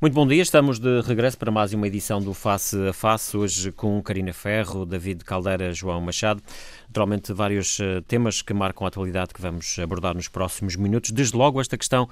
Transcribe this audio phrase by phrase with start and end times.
[0.00, 3.72] Muito bom dia, estamos de regresso para mais uma edição do Face a Face, hoje
[3.72, 6.40] com Karina Ferro, David Caldeira, João Machado.
[6.86, 11.10] Naturalmente, vários eh, temas que marcam a atualidade que vamos abordar nos próximos minutos.
[11.10, 12.08] Desde logo, esta questão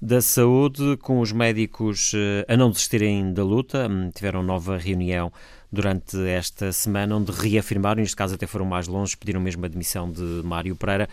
[0.00, 3.86] da saúde, com os médicos eh, a não desistirem da luta.
[3.86, 5.30] Hum, tiveram nova reunião
[5.70, 10.10] durante esta semana, onde reafirmaram, neste caso até foram mais longe, pediram mesmo a demissão
[10.10, 11.06] de Mário Pereira.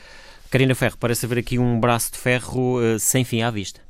[0.49, 3.81] Karina Ferro, parece haver aqui um braço de ferro uh, sem fim à vista.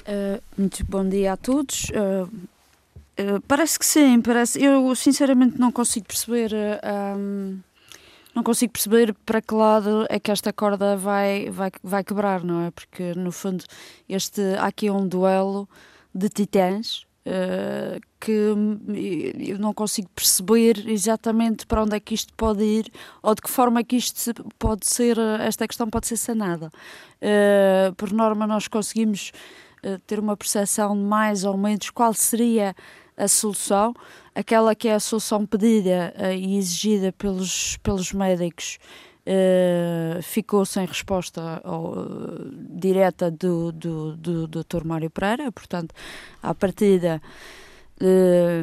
[0.00, 1.90] Uh, muito bom dia a todos.
[1.90, 4.62] Uh, uh, parece que sim, parece.
[4.62, 6.52] Eu sinceramente não consigo perceber.
[7.16, 7.58] Um,
[8.34, 12.66] não consigo perceber para que lado é que esta corda vai, vai, vai quebrar, não
[12.66, 12.70] é?
[12.70, 13.64] Porque no fundo
[14.08, 15.68] este, aqui um duelo
[16.14, 17.06] de titãs
[18.18, 22.90] que eu não consigo perceber exatamente para onde é que isto pode ir
[23.22, 26.72] ou de que forma é que isto pode ser, esta questão pode ser sanada.
[27.96, 29.69] por norma, nós conseguimos eh,
[30.06, 32.74] ter uma percepção de mais ou menos qual seria
[33.20, 33.94] a solução,
[34.34, 38.78] aquela que é a solução pedida uh, e exigida pelos, pelos médicos.
[39.20, 44.82] Uh, ficou sem resposta uh, direta do, do, do, do Dr.
[44.84, 45.94] Mário Pereira, portanto,
[46.42, 47.20] à partida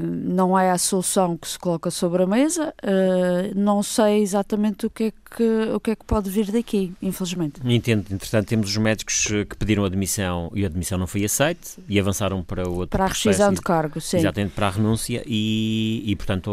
[0.02, 2.73] não é a solução que se coloca sobre a mesa.
[2.83, 5.43] Uh, não sei exatamente o que, é que,
[5.73, 7.61] o que é que pode vir daqui, infelizmente.
[7.63, 8.05] Entendo.
[8.11, 12.43] Entretanto, temos os médicos que pediram admissão e a admissão não foi aceita e avançaram
[12.43, 14.17] para outro Para a rescisão de cargo, sim.
[14.17, 16.52] Exatamente, para a renúncia e, e portanto,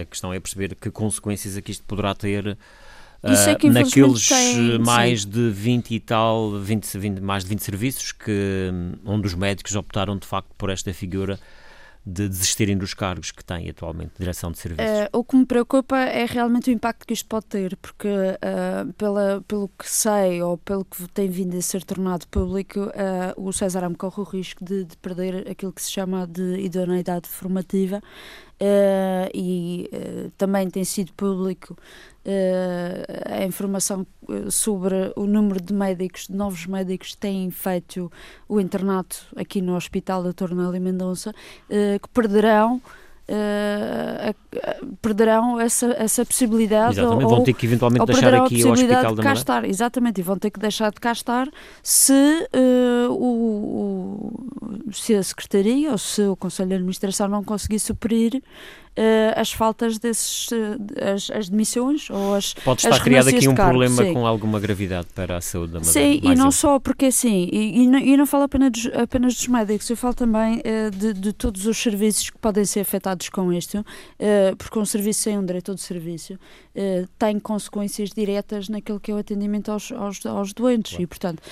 [0.00, 2.58] a, questão é perceber que consequências é que isto poderá ter
[3.24, 5.30] isso é que, uh, naqueles tem, mais sim.
[5.30, 8.70] de 20 e tal, 20, 20, mais de 20 serviços que,
[9.04, 11.38] onde os médicos optaram de facto por esta figura
[12.04, 14.86] de desistirem dos cargos que têm atualmente de direção de serviços?
[14.86, 18.92] Uh, o que me preocupa é realmente o impacto que isto pode ter, porque uh,
[18.94, 22.92] pela, pelo que sei ou pelo que tem vindo a ser tornado público, uh,
[23.36, 27.28] o César Amo corre o risco de, de, perder aquilo que se chama de idoneidade
[27.28, 28.00] formativa
[29.32, 29.88] e
[30.36, 31.76] também tem sido público
[33.24, 34.06] a informação
[34.50, 38.10] sobre o número de médicos, de novos médicos que têm feito
[38.48, 41.32] o internato aqui no Hospital da Tornelli Mendonça,
[41.68, 42.80] que perderão
[43.30, 46.98] Uh, uh, perderão essa, essa possibilidade.
[46.98, 49.64] Exatamente, ou, vão ter que eventualmente deixar aqui o Hospital de cá estar.
[49.66, 51.46] Exatamente, e vão ter que deixar de cá estar
[51.82, 54.32] se, uh, o,
[54.88, 58.42] o, se a Secretaria ou se o Conselho de Administração não conseguir suprir
[59.36, 60.76] as faltas desses, uh,
[61.14, 64.12] as, as, demissões ou as Pode estar criado aqui um problema sim.
[64.12, 66.20] com alguma gravidade para a saúde da Madeira.
[66.20, 69.34] Sim, e não só porque assim, e, e, não, e não falo apenas dos, apenas
[69.34, 73.28] dos médicos, eu falo também uh, de, de, todos os serviços que podem ser afetados
[73.28, 73.84] com isto,
[74.56, 76.38] porque um serviço sem um diretor de serviço
[77.18, 81.02] tem consequências diretas naquilo que é o atendimento aos, aos, aos doentes claro.
[81.02, 81.42] e, portanto,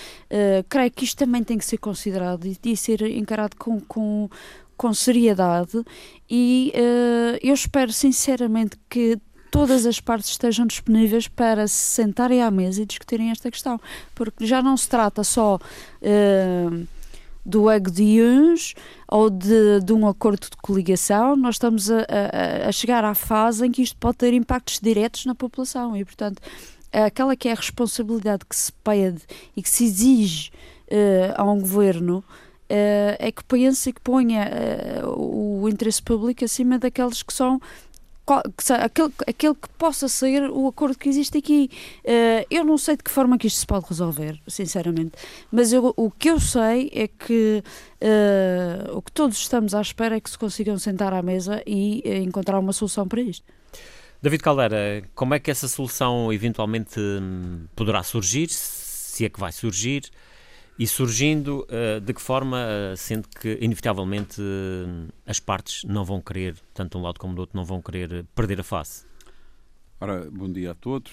[0.68, 4.28] creio que isto também tem que ser considerado e, e ser encarado com, com
[4.76, 5.82] com seriedade
[6.28, 9.18] e uh, eu espero sinceramente que
[9.50, 13.80] todas as partes estejam disponíveis para se sentarem à mesa e discutirem esta questão,
[14.14, 16.86] porque já não se trata só uh,
[17.44, 18.74] do ego de uns
[19.08, 23.64] ou de, de, um acordo de coligação, nós estamos a, a, a, chegar à fase
[23.64, 26.42] em que isto pode ter impactos diretos na população e, portanto,
[26.92, 29.22] aquela que é a responsabilidade que se pede
[29.56, 30.50] e que se exige
[30.90, 32.24] uh, a um governo
[32.68, 34.48] é que pense e que ponha
[35.04, 37.60] uh, o interesse público acima daqueles que são
[38.26, 41.70] que, aquele, aquele que possa ser o acordo que existe aqui.
[42.04, 45.12] Uh, eu não sei de que forma que isto se pode resolver, sinceramente,
[45.50, 47.62] mas eu, o que eu sei é que
[48.92, 52.58] o que todos estamos à espera é que se consigam sentar à mesa e encontrar
[52.58, 53.44] uma solução para isto.
[54.22, 59.52] David Caldeira, como é que essa solução eventualmente hum, poderá surgir, se é que vai
[59.52, 60.10] surgir?
[60.78, 66.20] E surgindo, uh, de que forma, uh, sendo que inevitavelmente uh, as partes não vão
[66.20, 69.06] querer, tanto um lado como do outro, não vão querer perder a face?
[69.98, 71.12] Ora, bom dia a todos.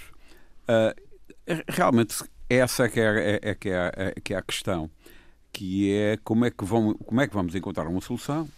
[1.70, 2.16] realmente,
[2.50, 4.90] essa é que é, é, é, que é, é, que é a questão,
[5.54, 8.50] que é como é que, vamos, como é que vamos encontrar uma solução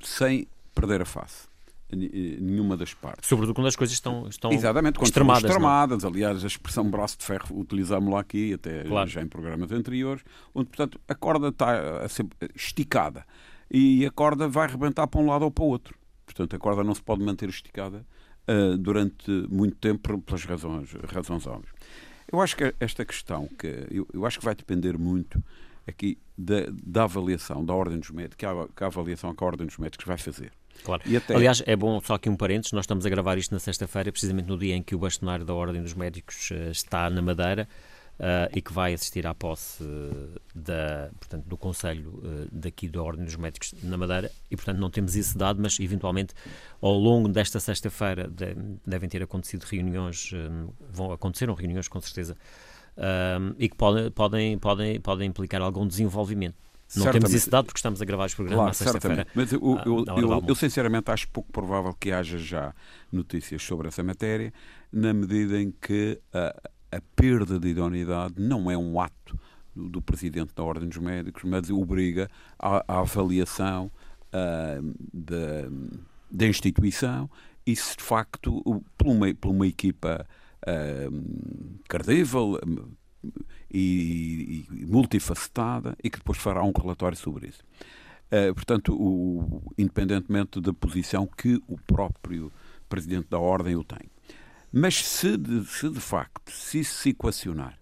[0.00, 1.48] sem perder a face
[1.94, 3.28] nenhuma das partes.
[3.28, 5.44] Sobretudo quando as coisas estão, estão Exatamente, quando extremadas.
[5.44, 6.04] Estão extremadas.
[6.04, 9.08] Aliás, a expressão braço de ferro utilizámos-la aqui, até claro.
[9.08, 10.24] já em programas anteriores,
[10.54, 13.24] onde, portanto, a corda está a ser esticada
[13.70, 15.96] e a corda vai rebentar para um lado ou para o outro.
[16.24, 18.04] Portanto, a corda não se pode manter esticada
[18.48, 21.72] uh, durante muito tempo pelas razões, razões óbvias.
[22.30, 25.42] Eu acho que esta questão, que eu, eu acho que vai depender muito
[25.86, 29.44] aqui da, da avaliação da Ordem dos Médicos, que é a, que a avaliação que
[29.44, 30.52] a Ordem dos Médicos vai fazer.
[30.84, 31.02] Claro.
[31.16, 31.34] Até...
[31.34, 34.48] Aliás, é bom, só aqui um parênteses, nós estamos a gravar isto na sexta-feira, precisamente
[34.48, 37.68] no dia em que o bastonário da Ordem dos Médicos uh, está na Madeira
[38.18, 43.02] uh, e que vai assistir à posse uh, da, portanto, do Conselho uh, daqui da
[43.02, 46.34] Ordem dos Médicos na Madeira e, portanto, não temos esse dado, mas eventualmente
[46.80, 48.54] ao longo desta sexta-feira de,
[48.86, 50.30] devem ter acontecido reuniões,
[50.90, 52.36] vão aconteceram reuniões com certeza,
[53.58, 56.56] e que podem, podem, podem, podem implicar algum desenvolvimento.
[56.94, 57.22] Não certamente.
[57.22, 59.26] temos esse dado porque estamos a gravar os programas claro, sexta-feira.
[59.34, 62.72] Mas eu, eu, eu, eu, sinceramente acho pouco provável que haja já
[63.10, 64.52] notícias sobre essa matéria,
[64.92, 69.36] na medida em que uh, a perda de idoneidade não é um ato
[69.74, 73.90] do, do Presidente da Ordem dos Médicos, mas obriga à, à avaliação
[74.28, 75.68] uh, da,
[76.30, 77.28] da instituição
[77.66, 78.62] e se de facto,
[78.96, 80.24] por uma, por uma equipa
[80.62, 82.60] uh, credível
[83.70, 87.62] e, e, multifacetada e que depois fará um relatório sobre isso.
[88.26, 92.52] Uh, portanto, o, independentemente da posição que o próprio
[92.88, 94.10] Presidente da Ordem o tem.
[94.72, 97.78] Mas se de, se de facto se isso se equacionar,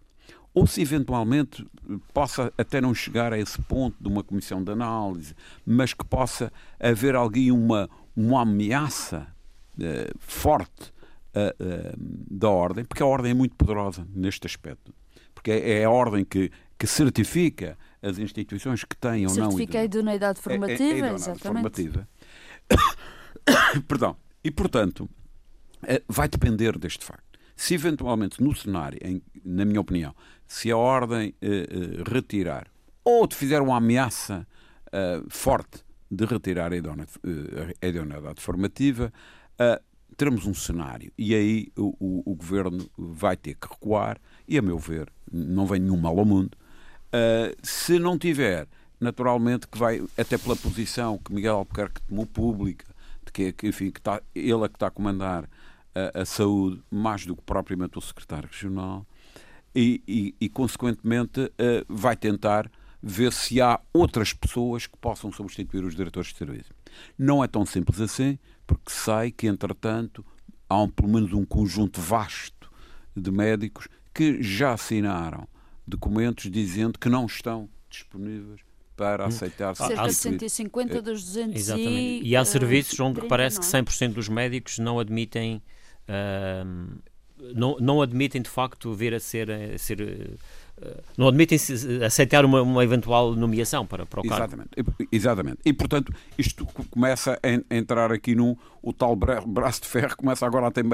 [0.54, 1.66] ou se eventualmente
[2.12, 5.34] possa até não chegar a esse ponto de uma comissão de análise,
[5.66, 9.26] mas que possa haver alguém uma, uma ameaça
[9.76, 10.92] uh, forte
[11.34, 11.96] uh,
[12.30, 14.94] da ordem, porque a ordem é muito poderosa neste aspecto,
[15.44, 19.50] porque é, é a ordem que, que certifica as instituições que têm ou não.
[19.50, 21.42] Certifica a idoneidade formativa, é, é, é exatamente.
[21.42, 22.08] Formativa.
[23.86, 24.16] Perdão.
[24.42, 25.08] E, portanto,
[25.82, 27.38] eh, vai depender deste facto.
[27.54, 30.14] Se eventualmente no cenário, em, na minha opinião,
[30.46, 32.66] se a ordem eh, eh, retirar
[33.04, 34.46] ou te fizer uma ameaça
[35.28, 39.12] forte de retirar a idoneidade formativa,
[40.16, 44.62] teremos um cenário e aí o, o, o, governo vai ter que recuar e, a
[44.62, 46.56] meu ver, não vem nenhum mal ao mundo.
[47.62, 48.66] se não tiver,
[49.00, 52.86] naturalmente que vai, até pela posição que Miguel Albuquerque tomou pública,
[53.24, 55.48] de que, que enfim, que está, ele é que está a comandar
[55.94, 59.06] a, a saúde mais do que propriamente o secretário regional
[59.74, 61.50] e, e, e consequentemente, uh,
[61.88, 62.70] vai tentar
[63.02, 66.72] ver se há outras pessoas que possam substituir os diretores de serviço.
[67.18, 70.24] Não é tão simples assim, porque sei que, entretanto,
[70.68, 72.70] há um, pelo menos um conjunto vasto
[73.14, 75.48] de médicos que já assinaram
[75.86, 78.60] documentos dizendo que não estão disponíveis
[78.96, 79.26] para hum.
[79.26, 81.90] aceitar cerca de 150 dos 200 Exatamente.
[81.90, 85.60] E, e há serviços onde 30, parece que 100% dos médicos não admitem
[87.54, 91.58] não, não admitem de facto vir a ser, a ser uh, não admitem
[92.04, 94.68] aceitar uma, uma, eventual nomeação para, para o Exatamente.
[94.70, 94.94] cargo.
[95.10, 95.58] Exatamente.
[95.64, 100.68] E, portanto, isto começa a entrar aqui no o tal braço de ferro, começa agora
[100.68, 100.84] a ter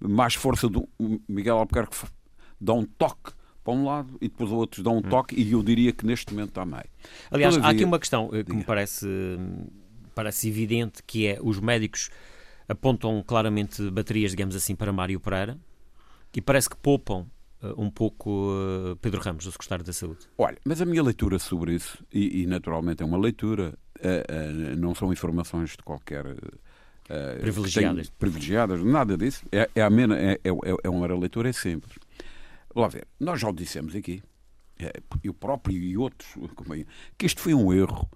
[0.00, 0.88] mais força do
[1.28, 1.96] Miguel Albuquerque
[2.60, 5.02] dá um toque para um lado e depois outros dão um hum.
[5.02, 6.84] toque e eu diria que neste momento está meio.
[7.30, 9.06] Aliás, Todavia, há aqui uma questão eh, que me parece,
[10.14, 12.10] parece evidente que é os médicos
[12.68, 15.58] apontam claramente baterias, digamos assim, para Mário Pereira
[16.34, 17.26] e parece que poupam
[17.62, 20.20] uh, um pouco uh, Pedro Ramos, o secretário da Saúde.
[20.38, 24.94] Olha, mas a minha leitura sobre isso, e, e naturalmente é uma leitura, uh, não
[24.94, 26.24] são informações de qualquer.
[27.40, 28.08] privilegiadas.
[28.08, 29.44] Tem, privilegiadas, nada disso.
[29.50, 30.50] É, é, a mena, é, é,
[30.84, 31.92] é uma leitura, é simples.
[32.74, 34.22] Lá ver, nós já o dissemos aqui,
[35.22, 36.34] eu próprio e outros,
[37.18, 38.08] que isto foi um erro,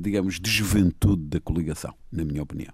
[0.00, 2.72] digamos, de juventude da coligação, na minha opinião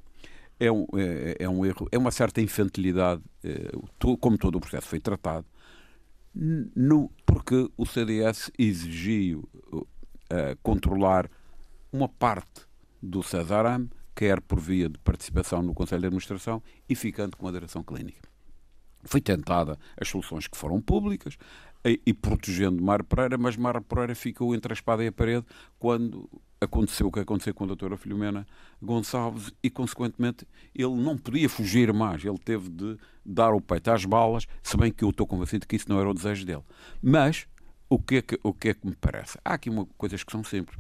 [0.59, 3.71] é um, é, é um erro, é uma certa infantilidade, é,
[4.21, 5.47] como todo o processo foi tratado,
[6.35, 9.49] no, porque o CDS exigiu
[10.63, 11.31] controlar
[11.93, 12.67] uma parte
[13.01, 17.53] do Cesaram, quer por via de participação no Conselho de Administração e ficando com a
[17.53, 18.29] direção clínica.
[19.07, 21.37] Foi tentada as soluções que foram públicas
[21.85, 25.47] e, e protegendo Mar Pereira, mas Mar Pereira ficou entre a espada e a parede
[25.79, 26.29] quando
[26.61, 28.47] aconteceu o que aconteceu com a doutora Filomena
[28.83, 32.25] Gonçalves e, consequentemente, ele não podia fugir mais.
[32.25, 35.77] Ele teve de dar o peito às balas, se bem que eu estou convencido que
[35.77, 36.63] isso não era o desejo dele.
[37.03, 37.47] Mas,
[37.89, 39.39] o que é que, o que, é que me parece?
[39.45, 40.79] Há aqui uma, coisas que são simples.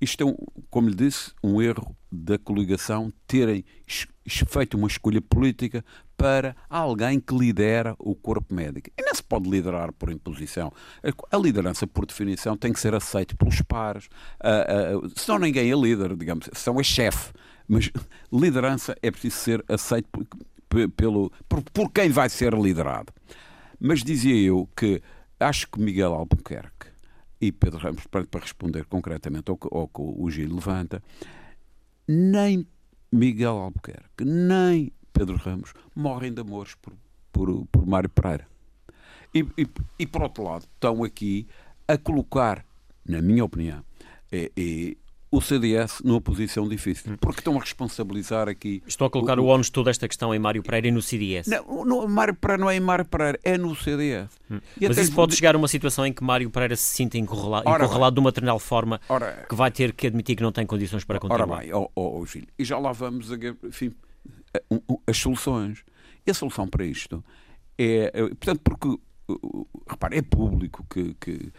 [0.00, 0.36] Isto é, um,
[0.70, 5.84] como lhe disse, um erro da coligação terem feito uma escolha política
[6.20, 8.90] para alguém que lidera o corpo médico.
[8.94, 10.70] E não se pode liderar por imposição.
[11.32, 14.10] A liderança, por definição, tem que ser aceita pelos pares.
[14.38, 16.50] Uh, uh, senão ninguém é líder, digamos.
[16.52, 17.32] São é chefe.
[17.66, 17.90] Mas
[18.30, 20.10] liderança é preciso ser aceito
[20.94, 23.10] pelo, por, por quem vai ser liderado.
[23.80, 25.00] Mas dizia eu que
[25.38, 26.88] acho que Miguel Albuquerque
[27.40, 31.02] e Pedro Ramos, para, responder concretamente ao que, ao que o Gil levanta,
[32.06, 32.66] nem
[33.10, 36.94] Miguel Albuquerque, nem Pedro Ramos morrem de amores por,
[37.30, 38.46] por, por Mário Pereira.
[39.34, 39.66] E, e,
[39.98, 41.46] e, por outro lado, estão aqui
[41.86, 42.64] a colocar,
[43.06, 43.84] na minha opinião,
[44.32, 44.96] é, é,
[45.30, 48.82] o CDS numa posição difícil, porque estão a responsabilizar aqui.
[48.86, 51.02] Estou a colocar o, o ONU de toda esta questão em Mário Pereira e no
[51.02, 51.48] CDS.
[51.48, 54.30] Não, no, Mário Pereira não é em Mário Pereira, é no CDS.
[54.50, 54.58] Hum.
[54.80, 57.84] Mas isso pode chegar a uma situação em que Mário Pereira se sinta encurralado, ora,
[57.84, 61.04] encurralado de uma determinada forma ora, que vai ter que admitir que não tem condições
[61.04, 61.46] para continuar.
[61.46, 63.92] Ora bem, oh, oh, oh, Gil, e já lá vamos a, enfim,
[65.06, 65.84] as soluções.
[66.26, 67.24] E a solução para isto
[67.78, 68.98] é, portanto, porque
[69.88, 71.52] repare, é público que, que,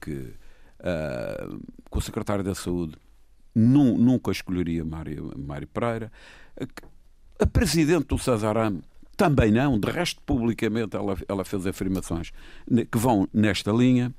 [0.00, 0.34] que,
[0.80, 1.60] uh,
[1.90, 2.96] que o secretário da Saúde
[3.54, 6.10] nunca escolheria Mário, Mário Pereira.
[7.38, 8.82] A presidente do Cesarame
[9.16, 12.32] também não, de resto, publicamente ela, ela fez afirmações
[12.90, 14.12] que vão nesta linha.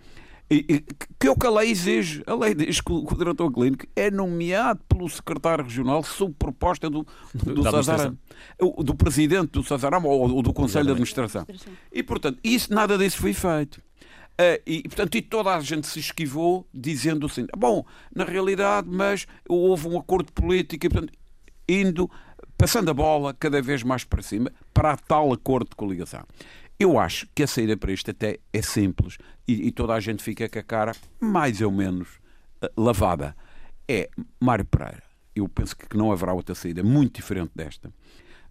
[0.49, 0.79] E, e,
[1.19, 2.23] que é o que a lei exige.
[2.27, 6.33] A lei diz que o, que o diretor clínico é nomeado pelo secretário regional sob
[6.37, 8.17] proposta do, do, do Cesarame,
[8.59, 11.45] do presidente do Cesarame ou, ou do Conselho de Administração.
[11.91, 13.81] E, portanto, isso, nada disso foi feito.
[14.33, 17.85] Uh, e, portanto, e toda a gente se esquivou dizendo assim: bom,
[18.15, 21.13] na realidade, mas houve um acordo político, e, portanto,
[21.69, 22.09] indo,
[22.57, 26.23] passando a bola cada vez mais para cima para tal acordo de coligação.
[26.83, 30.21] Eu acho que a saída para isto até é simples e, e toda a gente
[30.21, 32.19] fica com a cara mais ou menos
[32.61, 33.33] uh, lavada.
[33.87, 35.01] É Mário Pereira.
[35.33, 37.89] Eu penso que não haverá outra saída muito diferente desta.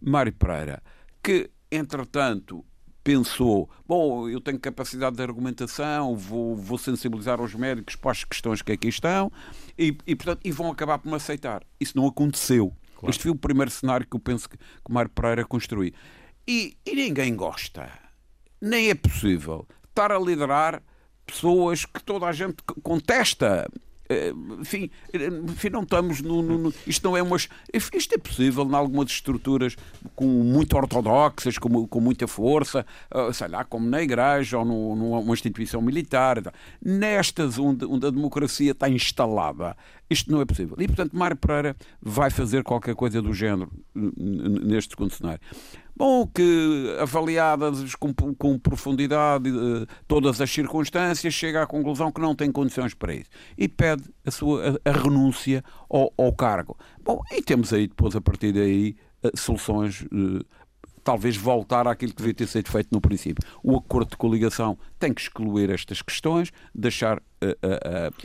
[0.01, 0.83] Mário Pereira,
[1.23, 2.65] que entretanto
[3.05, 8.62] pensou, bom, eu tenho capacidade de argumentação, vou, vou sensibilizar os médicos para as questões
[8.62, 9.31] que aqui estão
[9.79, 11.62] e, e, portanto, e vão acabar por me aceitar.
[11.79, 12.73] Isso não aconteceu.
[12.95, 13.11] Claro.
[13.11, 15.93] Este foi o primeiro cenário que eu penso que, que o Mário Pereira construiu.
[16.49, 18.01] E, e ninguém gosta.
[18.62, 20.81] Nem é possível estar a liderar
[21.26, 23.69] pessoas que toda a gente contesta.
[24.09, 24.88] Eh, enfim,
[25.49, 27.49] enfim, não estamos no, no, Isto não é umas.
[27.73, 29.76] Isto é possível em algumas estruturas
[30.14, 34.95] com muito ortodoxas, com, com muita força, eh, sei lá, como na igreja ou no,
[34.95, 36.40] numa instituição militar.
[36.81, 39.76] Nestas onde, onde a democracia está instalada,
[40.09, 40.76] isto não é possível.
[40.78, 45.40] E, portanto, Mário Pereira vai fazer qualquer coisa do género neste segundo cenário.
[45.95, 52.35] Bom, que avaliadas com, com profundidade uh, todas as circunstâncias, chega à conclusão que não
[52.35, 56.77] tem condições para isso e pede a sua a, a renúncia ao, ao, cargo.
[57.05, 60.03] Bom, e temos aí depois, a partir daí, uh, soluções.
[60.03, 60.45] Uh,
[61.05, 63.45] talvez voltar àquilo que devia ter sido feito no princípio.
[63.63, 67.21] O acordo de coligação tem que excluir estas questões, deixar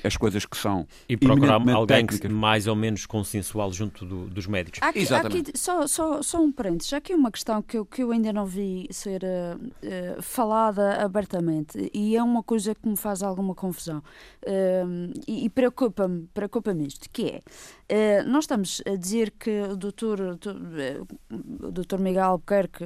[0.04, 4.48] as coisas que são e procurar alguém que, mais ou menos consensual junto do, dos
[4.48, 4.80] médicos.
[4.82, 5.38] Há aqui, Exatamente.
[5.38, 8.12] Há aqui, só, só, só um parênteses, há aqui uma questão que eu, que eu
[8.12, 13.24] ainda não vi ser uh, uh, falada abertamente e é uma coisa que me faz
[13.24, 17.42] alguma confusão uh, e, e preocupa-me preocupa isto, que
[17.90, 22.84] é, nós estamos a dizer que o doutor, o doutor Miguel Albuquerque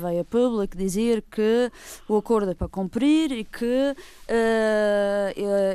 [0.00, 1.70] veio a público dizer que
[2.06, 3.94] o acordo é para cumprir e que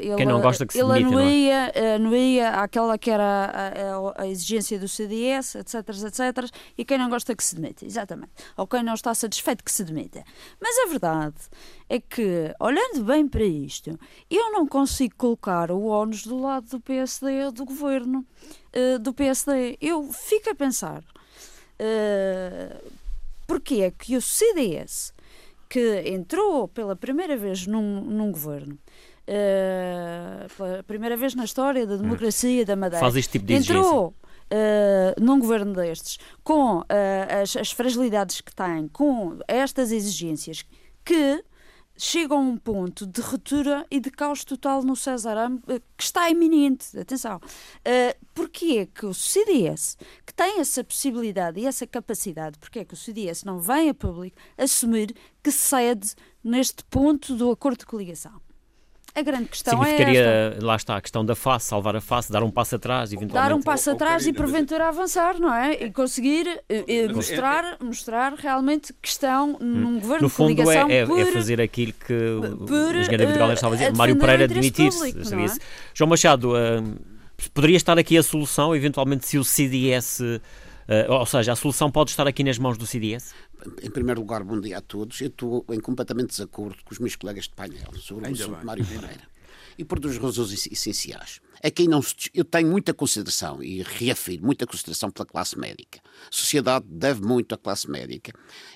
[0.02, 1.96] ele, Quem não gosta que se ele demite, anuía, não é?
[1.96, 7.10] anuía aquela que era a, a, a, exigência do CDS, etc, etc, e quem não
[7.10, 8.32] gosta que se demite, exatamente.
[8.56, 10.24] Ou quem não está satisfeito que se demita.
[10.62, 11.36] Mas a verdade
[11.90, 16.80] é que, olhando bem para isto, eu não consigo colocar o ónus do lado do
[16.80, 18.26] PSD ou do governo
[18.76, 19.78] uh, do PSD.
[19.82, 22.92] Eu fico a pensar, uh,
[23.48, 25.14] porque é que o CDS,
[25.68, 28.78] que entrou pela primeira vez num, num governo,
[29.30, 33.00] uh, pela primeira vez na história da democracia da Madeira.
[33.00, 36.86] Faz este tipo de Entrou uh, num governo destes com uh,
[37.42, 40.66] as, as fragilidades que tem, com estas exigências
[41.06, 41.44] que
[42.02, 45.36] chegam a um ponto de ruptura e de caos total no César
[45.98, 46.98] que está iminente.
[46.98, 47.38] Atenção.
[47.38, 52.86] Uh, porque é que o CDS, que tem essa possibilidade e essa capacidade, porque é
[52.86, 57.86] que o CDS não vem a público assumir que cede neste ponto do acordo de
[57.86, 58.49] coligação?
[59.16, 60.66] A grande questão Significaria, é esta.
[60.66, 63.50] lá está, a questão da face, salvar a face, dar um passo atrás, eventualmente.
[63.50, 65.86] Dar um passo atrás e porventura avançar, não é?
[65.86, 70.00] E conseguir eh, eh, mostrar, mostrar realmente que estão num hum.
[70.00, 72.14] governo no fundo, de coligação é, é, por, é fazer aquilo que
[72.68, 75.10] por, o engenheiro David Galera estava a dizer, Mário Pereira demitir-se.
[75.10, 75.58] É?
[75.94, 77.00] João Machado, uh,
[77.54, 80.20] poderia estar aqui a solução, eventualmente, se o CDS...
[80.20, 80.40] Uh,
[81.08, 83.32] ou seja, a solução pode estar aqui nas mãos do CDS?
[83.82, 85.20] Em primeiro lugar, bom dia a todos.
[85.22, 88.66] Eu estou em completamente desacordo com os meus colegas de painel sobre o assunto de
[88.66, 89.28] Mário Pereira.
[89.78, 91.40] E por duas razões essenciais.
[91.62, 92.02] É quem não
[92.34, 96.00] eu tenho muita consideração e reafirmo muita consideração pela classe médica.
[96.24, 98.34] A sociedade deve muito à classe médica.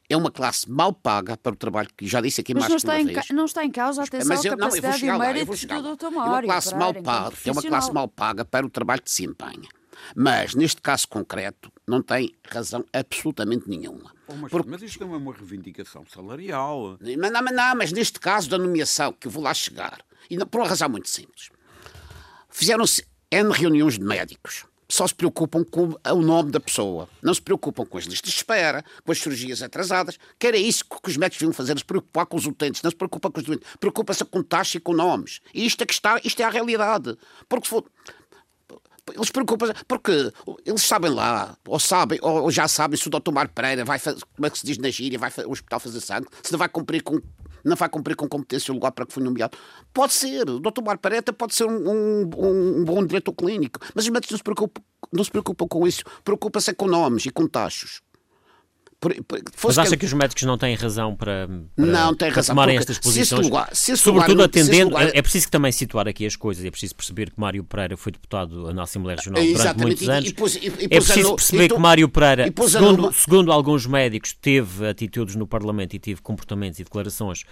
[0.09, 2.75] É uma classe mal paga para o trabalho que já disse aqui mas mais não
[2.75, 3.29] uma está vez.
[3.29, 5.45] Não está em causa, atenção, mas eu, a capacidade não, eu vou chegar lá, eu
[5.45, 5.89] vou chegar lá.
[5.89, 9.69] É uma classe mal paga, é uma classe mal paga para o trabalho que desempenha.
[10.15, 14.13] Mas, neste caso concreto, não tem razão absolutamente nenhuma.
[14.27, 14.69] Oh, mas, Porque...
[14.69, 16.97] mas, isto não é uma reivindicação salarial.
[16.99, 20.37] Mas não, mas não, mas neste caso da nomeação, que eu vou lá chegar, e
[20.45, 21.49] por uma razão muito simples.
[22.49, 27.09] Fizeram-se N reuniões de médicos só se preocupam com o nome da pessoa.
[27.19, 30.85] Não se preocupam com as listas de espera, com as cirurgias atrasadas, que era isso
[30.85, 33.45] que os médicos deviam fazer, se preocupar com os utentes, não se preocupa com os
[33.45, 35.41] doentes, preocupa-se com taxa e com nomes.
[35.51, 37.17] E isto é que está, isto é a realidade.
[37.49, 37.85] Porque se for,
[39.11, 40.31] eles preocupam porque
[40.65, 43.31] eles sabem lá, ou sabem, ou já sabem se o Dr.
[43.31, 45.99] Mar Pereira vai fazer, como é que se diz na gíria, vai ao hospital fazer
[45.99, 47.19] sangue, se não vai cumprir com
[47.63, 49.57] não vai cumprir com competência o lugar para que foi nomeado.
[49.93, 50.81] Pode ser, o Dr.
[50.83, 54.43] Mar Pareta pode ser um, um, um, bom diretor clínico, mas os médicos não se
[54.43, 54.81] preocupam,
[55.13, 58.01] não se preocupam com isso, preocupam-se com nomes e com taxos.
[59.03, 59.97] Por, por, Mas acha que...
[59.97, 60.05] que...
[60.05, 63.45] os médicos não têm razão para, para, não tem razão, tomarem estas posições?
[63.45, 65.11] Lugar, Sobretudo lugar, atendendo, lugar...
[65.13, 68.73] é preciso também situar aqui as coisas, é preciso perceber que Mário Pereira foi deputado
[68.73, 70.29] na Assembleia Regional durante muitos anos.
[70.29, 74.87] E, pôs, e, e é preciso perceber que Mário Pereira, segundo, segundo alguns médicos, teve
[74.87, 77.43] atitudes no Parlamento e teve comportamentos e declarações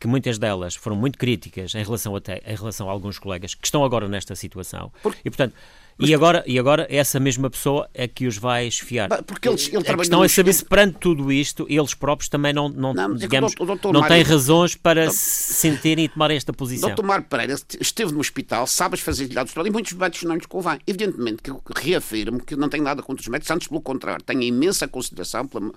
[0.00, 3.64] que muitas delas foram muito críticas em relação, até, em relação a alguns colegas que
[3.64, 4.92] estão agora nesta situação.
[5.24, 5.54] E, portanto,
[5.98, 9.08] e agora, e agora essa mesma pessoa é que os vai esfiar.
[9.24, 12.68] Porque eles, ele a questão é saber se perante tudo isto eles próprios também não,
[12.68, 16.94] não, não digamos, doutor, não têm razões para doutor, se sentirem e tomarem esta posição.
[16.94, 17.02] Dr.
[17.02, 20.78] Mário Pereira esteve no hospital, sabes fazer dados e muitos médicos não lhes convém.
[20.86, 24.42] Evidentemente que eu reafirmo que não tenho nada contra os médicos, antes pelo contrário, tenho
[24.42, 25.72] imensa consideração pela,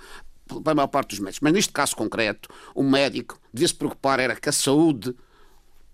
[0.48, 1.40] pela maior parte dos médicos.
[1.42, 5.16] Mas neste caso concreto, o médico devia se preocupar era com a saúde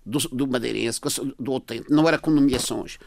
[0.05, 0.99] do, do madeirense,
[1.39, 2.97] do utente, não era com nomeações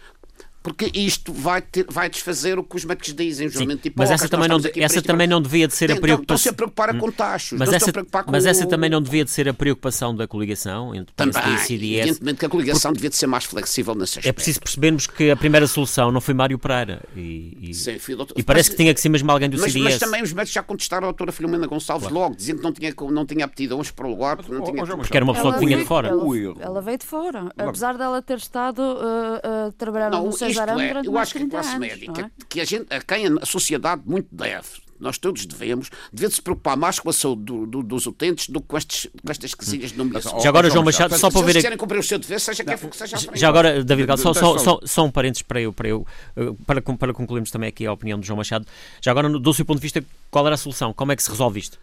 [0.68, 4.28] porque isto vai, ter, vai desfazer o que os médicos dizem, julgamento de Mas essa
[4.28, 6.36] também, não, essa também não devia de ser a preocupação.
[6.36, 9.48] Estão-se a preocupar com taxas, mas, essa, com mas essa também não devia de ser
[9.48, 12.00] a preocupação da coligação entre também, e CDS.
[12.02, 14.28] Evidentemente que a coligação devia de ser mais flexível nesse aspecto.
[14.28, 18.18] É preciso percebermos que a primeira solução não foi Mário Pereira e, e, Sim, filho,
[18.18, 19.84] doutor, e parece mas, que tinha que ser mesmo alguém do mas, CDS.
[19.84, 22.22] Mas também os médicos já contestaram a doutora Filomena Gonçalves claro.
[22.22, 24.86] logo, dizendo que não tinha, não tinha aptidões para o lugar, porque, não tinha...
[24.86, 26.08] porque era uma pessoa que vinha de fora.
[26.08, 26.22] Ela,
[26.60, 30.32] ela, veio de fora, apesar dela ter estado uh, uh, trabalhando no
[30.66, 32.44] Cesar é, durante mais que a classe anos, médica, é?
[32.48, 34.68] que a, gente, a quem a sociedade muito deve,
[34.98, 38.60] nós todos devemos, deve se preocupar mais com a saúde do, do, dos utentes do
[38.60, 40.40] que com, estes, com estas quesilhas de nomeação.
[40.40, 41.52] Já agora, João Machado, só para ver.
[41.54, 44.58] Se querem cumprir o seu dever, seja que seja Já agora, David Galo, só, só,
[44.58, 47.92] só, só um parênteses para eu, para, eu eh, para, para concluirmos também aqui a
[47.92, 48.66] opinião do João Machado.
[49.00, 50.92] Já agora, do seu ponto de vista, qual era a solução?
[50.92, 51.78] Como é que se resolve isto?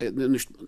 [0.00, 0.10] Eh,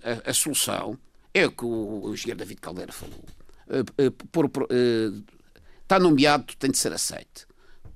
[0.05, 0.97] a, a solução
[1.35, 3.25] é o que o, o engenheiro David Caldeira falou.
[3.69, 5.25] Uh, uh, por, uh,
[5.93, 7.53] está nomeado, tem de ser aceito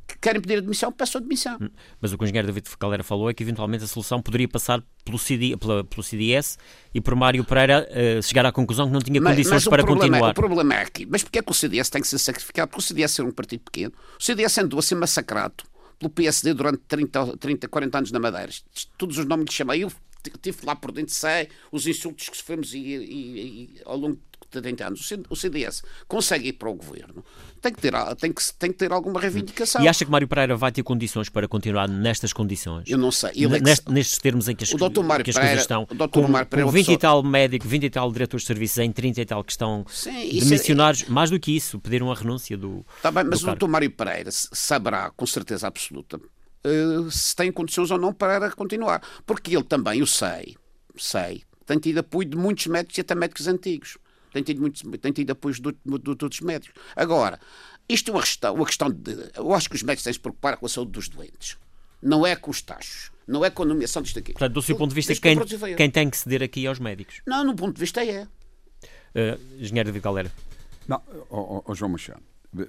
[0.07, 1.59] que querem pedir admissão, peçam admissão.
[1.61, 1.69] Hum,
[2.01, 4.81] mas o que o engenheiro David Caldeira falou é que eventualmente a solução poderia passar
[5.05, 6.59] pelo, CD, pela, pelo CDS
[6.95, 9.85] e por Mário Pereira uh, chegar à conclusão que não tinha condições mas, mas para
[9.85, 10.29] continuar.
[10.29, 12.71] É, o problema é aqui, mas porquê é que o CDS tem que ser sacrificado?
[12.71, 13.93] Porque o CDS é um partido pequeno.
[14.17, 15.65] O CDS andou a ser massacrado
[15.99, 18.53] pelo PSD durante 30, 30 40 anos na Madeira.
[18.97, 19.93] Todos os nomes que chamei, eu
[20.25, 24.21] estive lá por dentro, sei os insultos que sofremos e, e, e, ao longo
[24.61, 27.25] 30 anos, o CDS consegue ir para o governo,
[27.61, 29.83] tem que ter, tem que, tem que ter alguma reivindicação.
[29.83, 32.89] E acha que Mário Pereira vai ter condições para continuar nestas condições?
[32.89, 33.31] Eu não sei.
[33.31, 33.91] É que...
[33.93, 35.03] Nestes termos em que as, o Dr.
[35.03, 35.83] Mário que as Pereira, coisas estão.
[35.91, 36.09] O Dr.
[36.11, 38.93] Com, Mário Pereira, com 20 e tal médicos, 20 e tal diretores de serviços em
[38.93, 41.11] 30 e tal que estão Sim, demissionários, é...
[41.11, 42.85] mais do que isso, pediram a renúncia do.
[42.97, 43.67] Está bem, mas o Dr.
[43.67, 49.03] Mário Pereira saberá com certeza absoluta uh, se tem condições ou não para continuar.
[49.25, 50.57] Porque ele também, eu sei,
[50.97, 53.99] sei, tem tido apoio de muitos médicos e até médicos antigos
[54.37, 56.75] tem tido, muito, tem tido apoios de, de, de outros médicos.
[56.95, 57.41] Agora,
[57.89, 59.31] isto é uma questão, uma questão de.
[59.35, 61.57] Eu acho que os médicos têm de se preocupar com a saúde dos doentes.
[62.03, 63.11] Não é com os taxos.
[63.27, 64.33] Não é com a nomeação disto aqui.
[64.33, 65.39] Portanto, do seu ponto de vista, quem,
[65.75, 67.21] quem tem que ceder aqui é aos médicos?
[67.27, 68.25] Não, no ponto de vista é.
[68.25, 70.33] Uh, engenheiro David Galera.
[70.87, 72.23] Não, oh, oh, João Machado.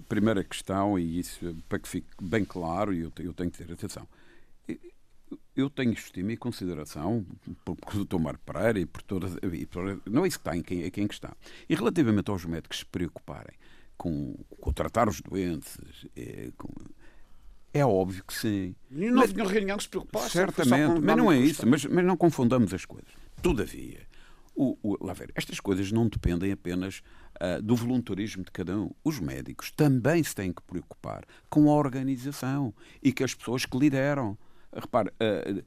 [0.09, 3.71] Primeira questão, e isso para que fique bem claro, e eu, eu tenho que ter
[3.71, 4.07] atenção
[5.57, 7.25] eu tenho estima e consideração
[7.65, 9.35] por, por Tomar Pereira e por todas.
[9.51, 11.35] E por, não é isso que está em quem, em quem está.
[11.67, 13.55] E relativamente aos médicos se preocuparem
[13.97, 15.77] com, com tratar os doentes,
[16.15, 16.69] é, com,
[17.73, 18.75] é óbvio que sim.
[18.91, 20.31] E não havia reunião que se preocupasse.
[20.31, 21.67] Certamente, mas não é isso.
[21.67, 23.09] Mas, mas não confundamos as coisas.
[23.41, 24.07] Todavia,
[24.55, 27.01] o, o, lá ver, estas coisas não dependem apenas
[27.41, 28.91] uh, do voluntarismo de cada um.
[29.03, 33.77] Os médicos também se têm que preocupar com a organização e com as pessoas que
[33.77, 34.37] lideram.
[34.73, 35.63] Repare, uh,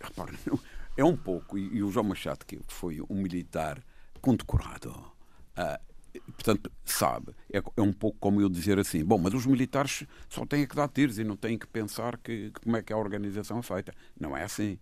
[0.00, 0.36] repare
[0.96, 3.82] é um pouco, e, e, o João Machado, que foi um militar
[4.20, 5.94] condecorado, uh,
[6.32, 10.46] portanto, sabe, é, é, um pouco como eu dizer assim, bom, mas os militares só
[10.46, 12.96] têm que dar tiros e não têm que pensar que, que como é que a
[12.96, 13.92] organização é feita.
[14.18, 14.78] Não é assim.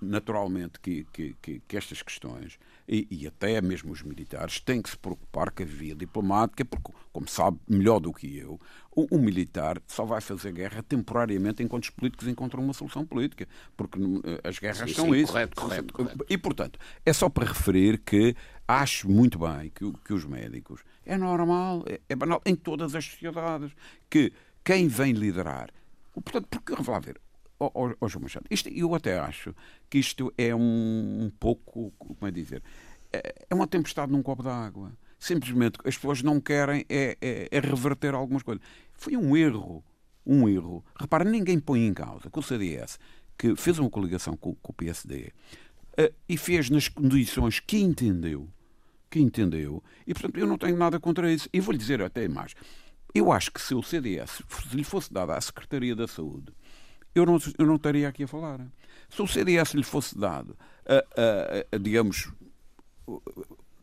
[0.00, 4.90] naturalmente que, que, que, que estas questões, e, e, até mesmo os militares, têm que
[4.90, 8.60] se preocupar com a via diplomática, porque, como sabe melhor do que eu,
[8.94, 13.98] o, militar só vai fazer guerra temporariamente enquanto os políticos encontram uma solução política, porque
[13.98, 15.32] eh, as guerras sim, são sim, isso.
[15.32, 16.26] Correto, correto, correto.
[16.28, 18.36] E, portanto, é só para referir que
[18.68, 23.04] acho muito bem que, que os médicos, é normal, é, é banal, em todas as
[23.04, 23.72] sociedades,
[24.08, 25.70] que quem vem liderar
[26.22, 27.20] Portanto, porque, vamos lá ver,
[27.74, 29.54] oh, oh, João Machado, isto, eu até acho
[29.88, 32.62] que isto é um, um pouco, como é dizer,
[33.12, 34.92] é, é uma tempestade num copo d'água.
[35.18, 38.62] Simplesmente as pessoas não querem é, é, é, reverter algumas coisas.
[38.92, 39.84] Foi um erro,
[40.26, 40.84] um erro.
[40.98, 42.98] Repara, ninguém põe em causa que o CDS,
[43.38, 45.32] que fez uma coligação com, com o PSD, uh,
[45.96, 48.48] eh, e fez nas condições que entendeu,
[49.10, 51.48] que entendeu, e portanto eu não tenho nada contra isso.
[51.52, 52.54] E vou-lhe dizer até mais.
[53.14, 56.52] Eu acho que se o CDS se lhe fosse dado à Secretaria da Saúde,
[57.14, 58.60] eu não, eu não estaria aqui a falar.
[59.08, 62.32] Se o CDS lhe fosse dado, a, a, a, digamos,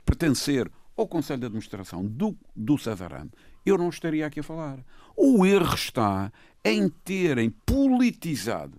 [0.06, 3.30] pertencer ao Conselho de Administração do, do Cesaram,
[3.66, 4.80] eu não estaria aqui a falar.
[5.16, 6.32] O erro está
[6.64, 8.78] em terem politizado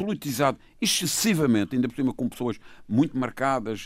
[0.00, 3.84] politizado excessivamente, ainda por cima com pessoas muito marcadas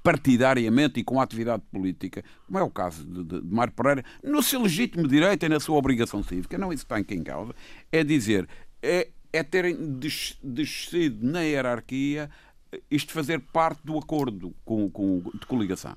[0.00, 4.42] partidariamente e com atividade política, como é o caso de, de, de Mário Pereira, no
[4.42, 7.54] seu legítimo direito e na sua obrigação cívica, não isso está em causa,
[7.90, 8.46] é dizer,
[8.82, 9.76] é, é terem
[10.42, 12.30] descido na hierarquia
[12.90, 15.96] isto fazer parte do acordo com, com, de coligação.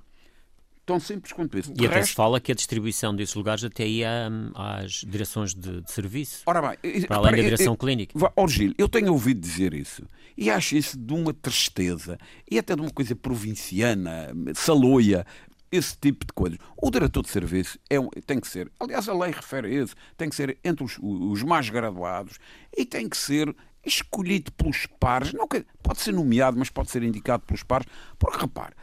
[0.86, 1.73] Tão simples quanto isso.
[1.78, 2.12] E até resto...
[2.12, 6.43] se fala que a distribuição desses lugares até ia hum, às direções de, de serviço.
[6.45, 8.32] Ora bem, para além para, da direção eu, clínica.
[8.36, 10.04] Ó Gil, eu tenho ouvido dizer isso
[10.38, 12.17] e acho isso de uma tristeza
[12.50, 15.26] e até de uma coisa provinciana, saloia,
[15.71, 16.60] esse tipo de coisas.
[16.82, 19.95] O diretor de serviço é um, tem que ser, aliás, a lei refere a isso,
[20.17, 22.38] tem que ser entre os, os mais graduados
[22.75, 25.34] e tem que ser escolhido pelos pares.
[25.34, 27.88] Não, pode ser nomeado, mas pode ser indicado pelos pares.
[28.19, 28.73] Porque, repare,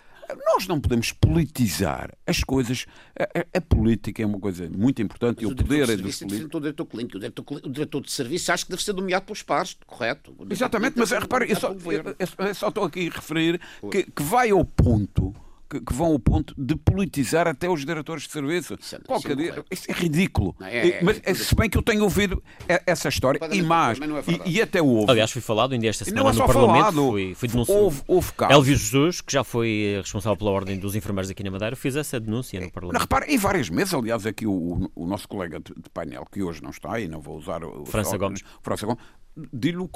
[0.47, 2.87] nós não podemos politizar as coisas.
[3.19, 6.19] A, a, a política é uma coisa muito importante e o, o poder é dos
[6.19, 6.55] políticos.
[6.55, 9.43] O diretor clínico, o diretor, o diretor de serviço, acho que deve ser nomeado pelos
[9.43, 10.35] pares, correto?
[10.51, 14.51] Exatamente, mas repare, eu só, eu, eu só estou aqui a referir que, que vai
[14.51, 15.35] ao ponto
[15.69, 18.77] que, que, vão ao ponto de politizar até os diretores de serviço.
[18.81, 20.55] Isso, é, Qualquer dia, isso é ridículo.
[20.59, 22.43] Não, é, é, Mas é, se bem que eu tenho ouvido
[22.87, 24.05] essa história e mais, é
[24.47, 25.11] e, e, até houve.
[25.11, 27.81] Aliás, foi falado ainda esta semana no Parlamento, falado, foi, foi denunciado.
[27.81, 31.77] Houve, houve Elvio Jesus, que já foi responsável pela Ordem dos Enfermeiros aqui na Madeira,
[31.77, 32.95] fez essa denúncia no Parlamento.
[32.95, 36.43] Não, repara, em várias meses, aliás, aqui o, o nosso colega de, de, painel, que
[36.43, 38.41] hoje não está, e não vou usar o França Gomes.
[38.63, 39.03] França Gomes
[39.53, 39.91] digo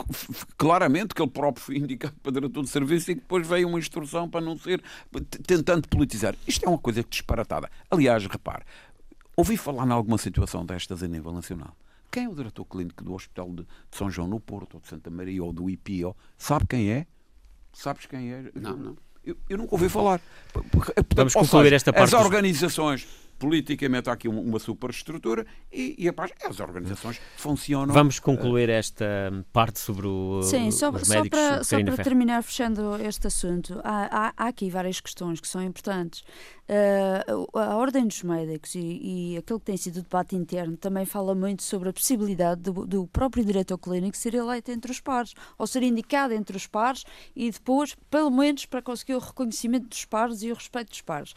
[0.57, 3.79] claramente que ele próprio foi indicado para diretor de serviço e que depois veio uma
[3.79, 4.83] instrução para não ser,
[5.47, 6.35] tentando politizar.
[6.47, 7.71] Isto é uma coisa disparatada.
[7.91, 8.65] Aliás, repare,
[9.37, 11.77] ouvi falar em alguma situação destas a nível nacional.
[12.11, 15.11] Quem é o diretor clínico do Hospital de São João no Porto, ou de Santa
[15.11, 16.17] Maria, ou do IPO?
[16.37, 17.07] Sabe quem é?
[17.73, 18.51] Sabes quem é?
[18.55, 18.97] Não, não.
[19.23, 20.21] Eu, eu nunca ouvi falar.
[21.15, 22.15] Vamos concluir esta parte.
[22.15, 23.07] As organizações
[23.39, 27.95] politicamente há aqui uma superestrutura e, e paz, as organizações funcionam.
[27.95, 29.07] Vamos concluir esta
[29.53, 34.09] parte sobre o, Sim, só, os só para, só para terminar fechando este assunto, há,
[34.11, 36.23] há, há, aqui várias questões que são importantes.
[36.69, 41.07] Uh, a Ordem dos Médicos e, e aquilo que tem sido o debate interno também
[41.07, 45.33] fala muito sobre a possibilidade do, do próprio diretor clínico ser eleito entre os pares,
[45.57, 50.05] ou ser indicado entre os pares e depois, pelo menos, para conseguir o reconhecimento dos
[50.05, 51.33] pares e o respeito dos pares.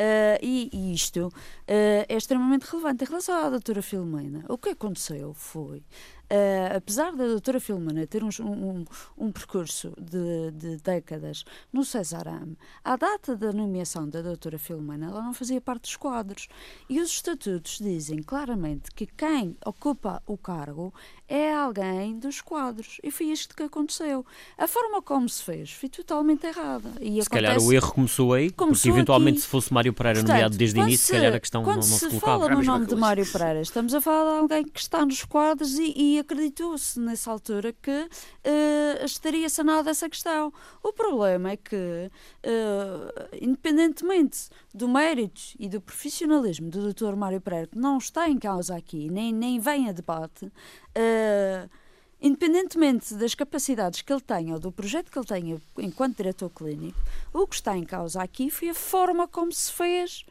[0.00, 1.32] Uh, e, e, isto uh,
[1.68, 4.46] é extremamente relevante em relação à doutora Filomena.
[4.48, 5.82] O que aconteceu foi
[6.30, 8.84] Uh, apesar da doutora Filomena ter um, um,
[9.18, 15.22] um percurso de, de, décadas no Cesaram, à data da nomeação da doutora Filomena, ela
[15.22, 16.46] não fazia parte dos quadros.
[16.88, 20.94] E os estatutos dizem claramente que quem ocupa o cargo
[21.26, 22.98] é alguém dos quadros.
[23.02, 24.24] E foi isto que aconteceu.
[24.56, 26.92] A forma como se fez foi totalmente errada.
[27.00, 29.42] E se calhar o erro começou aí, começou porque eventualmente aqui.
[29.42, 31.82] se fosse Mário Pereira Portanto, nomeado desde o início, se, calhar a questão não, não
[31.82, 32.20] se, se colocava.
[32.20, 35.04] Quando se fala no nome de Mário Pereira, estamos a falar de alguém que está
[35.04, 40.52] nos quadros e, e acreditou-se nessa altura que uh, estaria sanada essa questão.
[40.82, 47.16] O problema é que, uh, independentemente do mérito e do profissionalismo do Dr.
[47.16, 51.70] Mário Pereira, que não está em causa aqui, nem, nem vem a debate, uh,
[52.20, 56.98] independentemente das capacidades que ele tenha ou do projeto que ele tenha enquanto diretor clínico,
[57.32, 60.24] o que está em causa aqui foi a forma como se fez.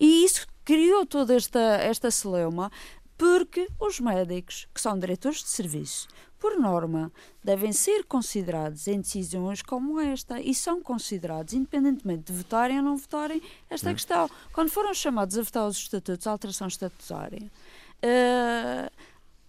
[0.00, 2.70] E isso criou toda esta, esta celeuma
[3.16, 7.10] porque os médicos, que são diretores de serviço, por norma,
[7.42, 12.96] devem ser considerados em decisões como esta e são considerados, independentemente de votarem ou não
[12.98, 13.94] votarem, esta hum.
[13.94, 14.30] questão.
[14.52, 18.92] Quando foram chamados a votar os estatutos, a alteração estatutária, uh,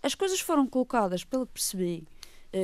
[0.02, 2.08] as coisas foram colocadas, pelo que percebi,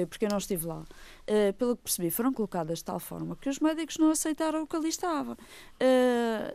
[0.10, 3.50] porque eu não estive lá, uh, pelo que percebi, foram colocadas de tal forma que
[3.50, 5.38] os médicos não aceitaram o que ali estava.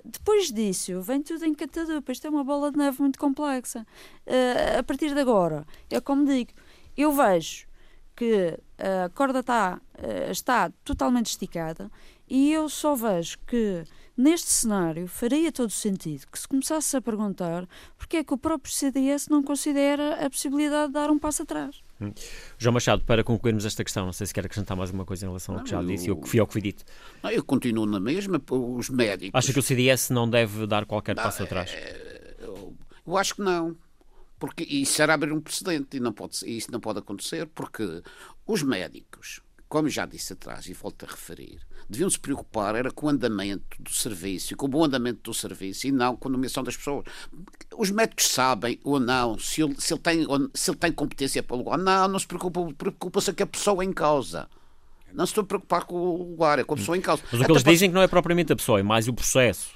[0.04, 2.12] depois disso, vem tudo em catadupa.
[2.12, 3.86] Isto é uma bola de neve muito complexa.
[4.78, 6.52] a partir de agora, é como digo,
[6.96, 7.66] eu vejo
[8.14, 9.80] que a corda está,
[10.30, 11.90] está totalmente esticada
[12.28, 13.84] e eu só vejo que
[14.16, 18.72] neste cenário faria todo sentido que se começasse a perguntar porque é que o próprio
[18.72, 21.86] CDS não considera a possibilidade de dar um passo atrás.
[22.59, 25.28] João Machado, para concluirmos esta questão, não sei se quer acrescentar mais alguma coisa em
[25.28, 26.85] relação ao que já eu, disse, ou que fui ao que fui dito.
[27.22, 29.38] Não, eu continuo na mesma, os médicos...
[29.38, 31.70] Acha que o CDS não deve dar qualquer não, passo atrás?
[31.72, 32.74] É, eu,
[33.06, 33.76] eu acho que não
[34.38, 38.02] porque isso será abrir um precedente e não pode, isso não pode acontecer porque
[38.46, 43.07] os médicos como já disse atrás e volto a referir, deviam se preocupar era com
[43.07, 46.62] o andamento do serviço, com o bom andamento do serviço e não com a nomeação
[46.62, 47.05] das pessoas.
[47.76, 51.55] Os médicos sabem ou não se ele, se ele, tem, se ele tem competência para
[51.55, 51.79] o lugar.
[51.79, 54.48] Não, não se preocupa, preocupa-se com a pessoa em causa.
[55.12, 57.22] Não se estou a preocupar com o lugar, é com a pessoa em causa.
[57.31, 59.14] Mas o que eles dizem é que não é propriamente a pessoa, é mais o
[59.14, 59.70] processo.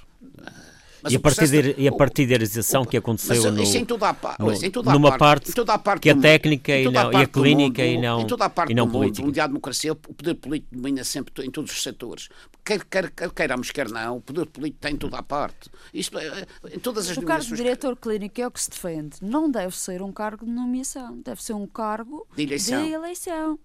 [1.03, 4.37] Mas e, a partidir, e a partidarização que aconteceu mas, no, isso em toda a,
[4.39, 7.27] no, em toda a numa parte, parte, parte que a técnica e, não, e a
[7.27, 9.23] clínica mundo, e não, em toda a parte e não do política.
[9.23, 12.29] Mundo, onde há democracia, o poder político domina sempre em todos os setores.
[12.65, 15.71] Quer, quer, quer queiramos, quer não, o poder político tem em toda a parte.
[15.93, 19.17] Isto, é, em todas as o cargo de diretor clínico é o que se defende.
[19.23, 22.85] Não deve ser um cargo de nomeação, deve ser um cargo de eleição.
[22.85, 23.59] De eleição.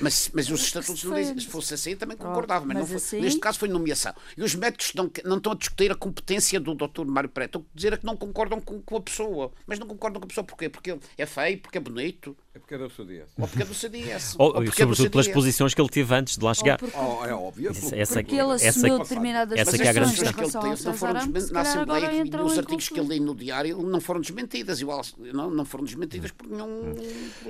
[0.00, 3.20] Mas, mas os estatutos não dizem, se fosse assim, também concordava, mas, mas foi, assim...
[3.20, 4.14] neste caso foi nomeação.
[4.36, 7.04] E os médicos não, não estão a discutir a competência do Dr.
[7.06, 9.52] Mário Preto, estão a dizer é que não concordam com, com, a pessoa.
[9.66, 10.68] Mas não concordam com a pessoa porquê?
[10.68, 12.36] Porque é feio, porque é bonito.
[12.56, 13.28] É porque é do CDS.
[13.36, 14.34] Ou porque é do CDS.
[14.38, 16.78] ou, ou porque sobretudo é do pelas posições que ele teve antes de lá chegar.
[16.78, 16.96] Porque...
[16.96, 17.70] Oh, é óbvio.
[17.70, 20.32] Isso, essa, porque ele assumiu essa, determinadas essa que é a grande questão.
[20.32, 23.34] que ele teve não foram desmentidas na Assembleia e nos artigos que ele lê no
[23.34, 24.80] diário não foram desmentidas.
[24.80, 26.94] Igual, não, não foram desmentidas por nenhum.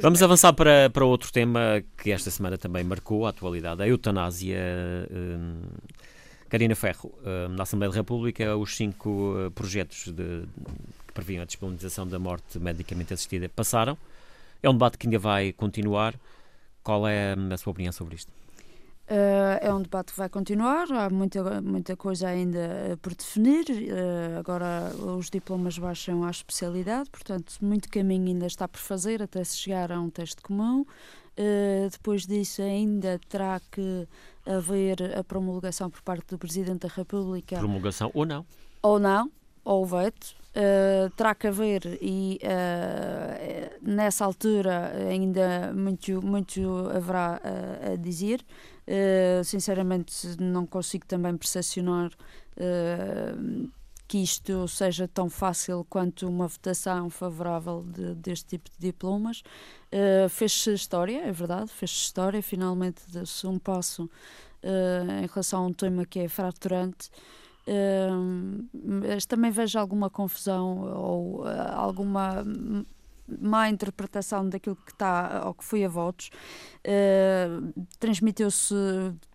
[0.01, 4.59] Vamos avançar para, para outro tema que esta semana também marcou a atualidade, a eutanásia.
[5.09, 5.61] Hum,
[6.49, 10.43] Karina Ferro, hum, na Assembleia da República, os cinco uh, projetos de,
[11.07, 13.97] que previam a disponibilização da morte medicamente assistida passaram.
[14.67, 16.19] É um debate que ainda vai continuar.
[16.83, 18.33] Qual é a sua opinião sobre isto?
[19.09, 23.65] Uh, é um debate que vai continuar, há muita, muita coisa ainda por definir.
[23.71, 29.45] Uh, agora os diplomas baixam à especialidade, portanto, muito caminho ainda está por fazer até
[29.45, 30.81] se chegar a um teste comum.
[30.81, 34.09] Uh, depois disso, ainda terá que
[34.45, 37.57] haver a promulgação por parte do Presidente da República.
[37.59, 38.45] Promulgação ou não?
[38.83, 39.31] Ou não,
[39.65, 40.35] ou veto.
[40.57, 48.41] Uh, terá que haver e uh, nessa altura ainda muito, muito haverá uh, a dizer.
[49.45, 52.11] sinceramente não consigo também percepcionar
[54.09, 59.43] que isto seja tão fácil quanto uma votação favorável de, deste tipo de diplomas.
[59.93, 65.67] Uh, fez-se história, é verdade, fez-se história, finalmente deu-se um passo uh, em relação a
[65.67, 67.11] um tema que é fraturante.
[68.73, 72.45] Mas também vejo alguma confusão ou alguma
[73.29, 76.31] má interpretação daquilo que está ou que foi a votos.
[76.85, 78.75] Uh, Transmitiu-se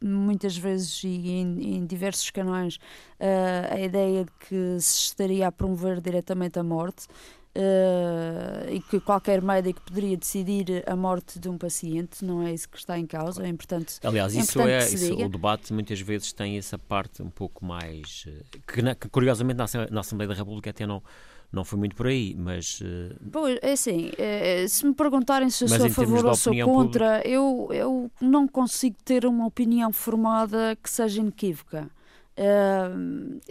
[0.01, 5.51] muitas vezes e em, em diversos canais uh, a ideia de que se estaria a
[5.51, 7.07] promover diretamente a morte.
[7.53, 12.69] Uh, e que qualquer médico poderia decidir a morte de um paciente, não é isso
[12.69, 13.99] que está em causa, é importante.
[14.03, 17.65] Aliás, é isso importante é isso, o debate muitas vezes tem essa parte um pouco
[17.65, 18.25] mais
[18.65, 21.03] que, que curiosamente na, na Assembleia da República até não
[21.51, 22.79] não foi muito por aí, mas.
[22.79, 23.13] Uh...
[23.31, 27.21] Pois, é assim, é, se me perguntarem se eu sou a favor ou sou contra,
[27.27, 31.89] eu, eu não consigo ter uma opinião formada que seja inequívoca.
[32.37, 33.41] Uh,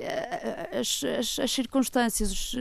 [0.72, 2.54] as, as, as, circunstâncias,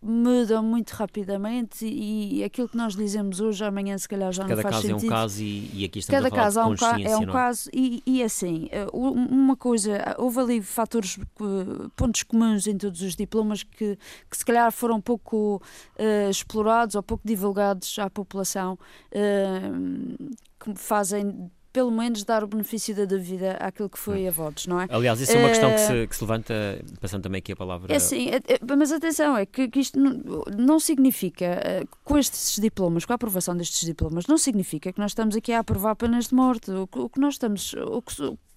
[0.00, 4.56] mudam muito rapidamente e, e, aquilo que nós dizemos hoje, amanhã, se calhar já Cada
[4.56, 5.00] não faz sentido.
[5.00, 7.12] Cada caso é um caso e, e aqui estamos Cada a falar caso de consciência,
[7.12, 7.32] é um, não?
[7.32, 13.00] caso e, e assim, eh, uma coisa, houve ali fatores, eh, pontos comuns em todos
[13.02, 13.98] os diplomas que,
[14.30, 15.62] que se calhar foram pouco
[15.98, 18.78] uh, explorados ou pouco divulgados à população,
[19.12, 24.66] uh, que fazem pelo menos dar o benefício da dúvida àquilo que foi a votos,
[24.66, 24.86] não é?
[24.88, 26.54] Aliás, isso é uma questão que se, eh, que se levanta,
[27.02, 27.94] passando também aqui a palavra.
[27.94, 32.16] É sim, é, é, mas atenção, é que, que isto não, não, significa, eh, com
[32.16, 35.94] estes diplomas, com a aprovação destes diplomas, não significa que nós estamos aqui a aprovar
[35.96, 36.70] penas de morte.
[36.70, 38.14] O, o que nós estamos, o que,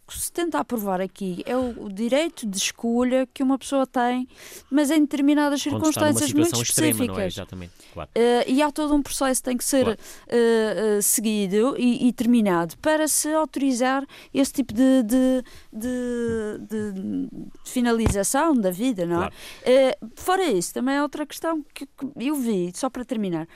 [0.08, 4.30] que se tenta aprovar aqui é o, o, direito de escolha que uma pessoa tem,
[4.72, 7.00] mas em determinadas circunstâncias muito específicas.
[7.02, 7.28] Extrema, é?
[7.28, 8.10] Exatamente, claro.
[8.16, 10.00] Uh, e há todo um processo que tem que ser claro.
[10.00, 17.30] uh, uh, seguido e, e, terminado para se autorizar esse tipo de, de, de, de
[17.66, 19.30] finalização da vida, não é?
[19.30, 20.14] Claro.
[20.16, 23.48] fora isso, também é outra questão que, que eu vi, só para terminar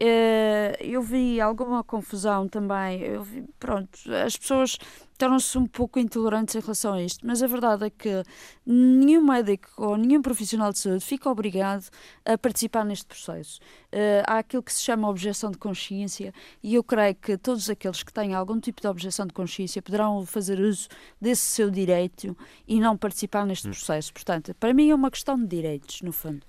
[0.00, 3.00] eu vi alguma confusão também.
[3.00, 4.78] Eu vi, pronto, as pessoas
[5.18, 8.22] tornam-se um pouco intolerantes em relação a isto, mas a verdade é que
[8.64, 11.88] nenhum médico ou nenhum profissional de saúde fica obrigado
[12.24, 13.58] a participar neste processo.
[13.92, 16.32] Uh, há aquilo que se chama objeção de consciência
[16.62, 20.24] e eu creio que todos aqueles que têm algum tipo de objeção de consciência poderão
[20.24, 20.88] fazer uso
[21.20, 23.72] desse seu direito e não participar neste hum.
[23.72, 24.12] processo.
[24.12, 26.46] Portanto, para mim é uma questão de direitos, no fundo.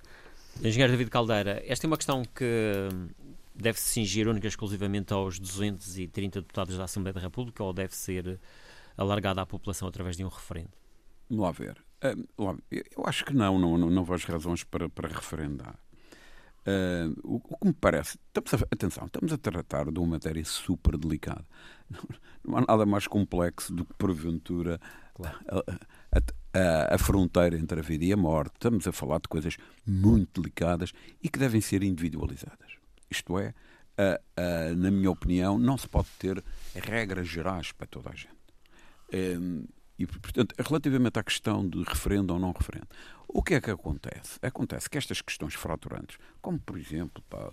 [0.64, 2.90] Engenheiro David Caldeira, esta é uma questão que
[3.62, 8.40] deve-se cingir única e exclusivamente aos 230 deputados da Assembleia da República ou deve ser
[8.98, 10.72] alargada à população através de um referendo?
[11.30, 11.84] Vamos lá ver.
[12.96, 15.76] Eu acho que não, não, não, não vejo razões para, para referendar.
[16.68, 20.44] Uh, o, o, que me parece, estamos a, atenção, estamos a tratar de uma matéria
[20.46, 21.46] super delicada.
[21.90, 22.02] Não,
[22.44, 24.80] não há nada mais complexo do que, porventura,
[25.16, 25.40] claro.
[25.50, 26.20] a,
[26.54, 28.54] a, a, fronteira entre a vida e a morte.
[28.54, 30.94] Estamos a falar de coisas muito delicadas
[31.24, 32.78] e que devem ser individualizadas.
[33.10, 33.54] Isto é,
[33.98, 36.44] uh, uh, na minha opinião, não se pode ter
[36.76, 38.30] regras gerais para toda a gente.
[39.14, 39.66] Um,
[39.98, 42.88] e, portanto, relativamente à questão de referendo ou não referendo,
[43.28, 44.40] o que é que acontece?
[44.42, 47.52] Acontece que estas questões fraturantes, como por exemplo, pá,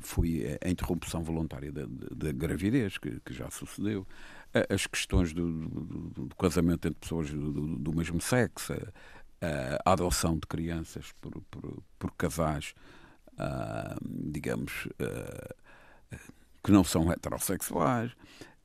[0.00, 4.06] foi a interrupção voluntária da, da gravidez, que, que, já sucedeu,
[4.68, 10.34] as questões do, do, do casamento entre pessoas do, do mesmo sexo, a, a, adoção
[10.34, 12.74] de crianças por, por, por casais
[14.02, 16.18] digamos, uh,
[16.62, 18.12] que não são heterossexuais.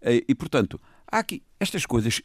[0.01, 0.79] E, portanto,
[1.11, 2.21] há aqui estas coisas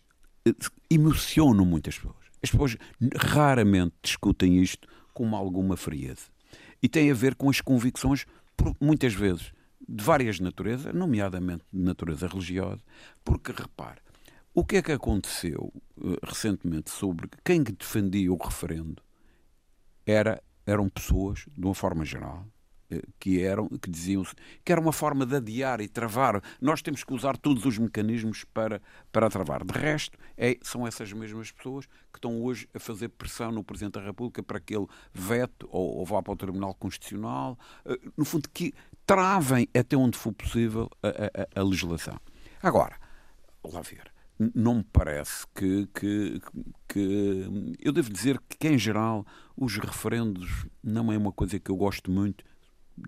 [0.91, 2.25] emocionam muitas pessoas.
[2.43, 2.77] As pessoas
[3.17, 6.27] raramente discutem isto com alguma frieza.
[6.83, 8.27] E tem a ver com as convicções,
[8.81, 9.53] muitas vezes,
[9.89, 12.83] de várias naturezas, nomeadamente de natureza religiosa,
[13.25, 14.01] porque, repare,
[14.53, 19.03] o que é que aconteceu uh, recentemente sobre quem defendia o referendo
[20.07, 22.46] era eram pessoas, de uma forma geral,
[22.90, 24.24] eh, que eram que diziam
[24.64, 26.42] que era uma forma de adiar e travar.
[26.61, 29.64] Nós temos que usar todos os mecanismos para, para travar.
[29.64, 33.94] De resto, é, são essas mesmas pessoas que estão hoje a fazer pressão no Presidente
[33.94, 38.24] da República para que ele vete ou, ou vá para o Tribunal Constitucional, eh, no
[38.24, 38.72] fundo, que
[39.07, 41.09] travem até onde for possível a,
[41.59, 42.18] a, a legislação.
[42.62, 42.96] Agora,
[43.62, 44.14] lá ver
[44.55, 46.40] não me parece que, que,
[46.88, 49.24] que, Eu devo dizer que, em geral,
[49.57, 52.45] os referendos não é uma coisa que eu gosto muito,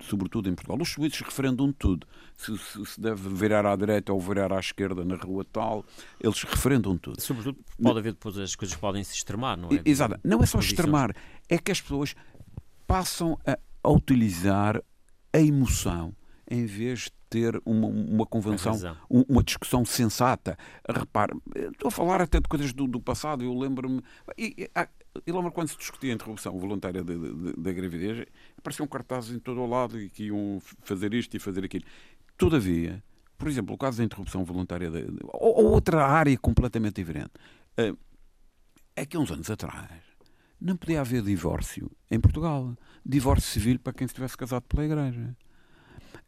[0.03, 0.79] sobretudo em Portugal.
[0.81, 2.07] Os suíços referendam tudo.
[2.37, 5.85] Se, se, se, deve virar à direita ou virar à esquerda na rua tal,
[6.21, 7.21] eles referendam tudo.
[7.21, 9.81] Sobretudo, pode haver depois as coisas podem se extremar, não é?
[9.85, 10.19] Exato.
[10.25, 11.15] Não é só extremar,
[11.49, 12.15] é que as pessoas
[12.87, 14.83] passam a, a utilizar
[15.33, 16.15] a emoção
[16.49, 18.75] em vez de ter uma, uma convenção,
[19.09, 20.57] uma discussão sensata.
[20.89, 21.37] Repare,
[21.73, 24.03] estou a falar até de coisas do, do passado, eu lembro-me.
[24.39, 24.69] E,
[25.27, 29.67] e lembro quando se discutia a interrupção voluntária da gravidez, apareciam cartazes em todo o
[29.67, 31.85] lado e que iam fazer isto e fazer aquilo.
[32.37, 33.03] Todavia,
[33.37, 34.91] por exemplo, o caso da interrupção voluntária,
[35.33, 37.33] ou, ou, outra área completamente diferente,
[37.79, 37.97] uh,
[38.95, 39.91] é que uns anos atrás
[40.61, 42.75] não podia haver divórcio em Portugal.
[43.05, 45.37] Divórcio civil para quem estivesse casado pela igreja.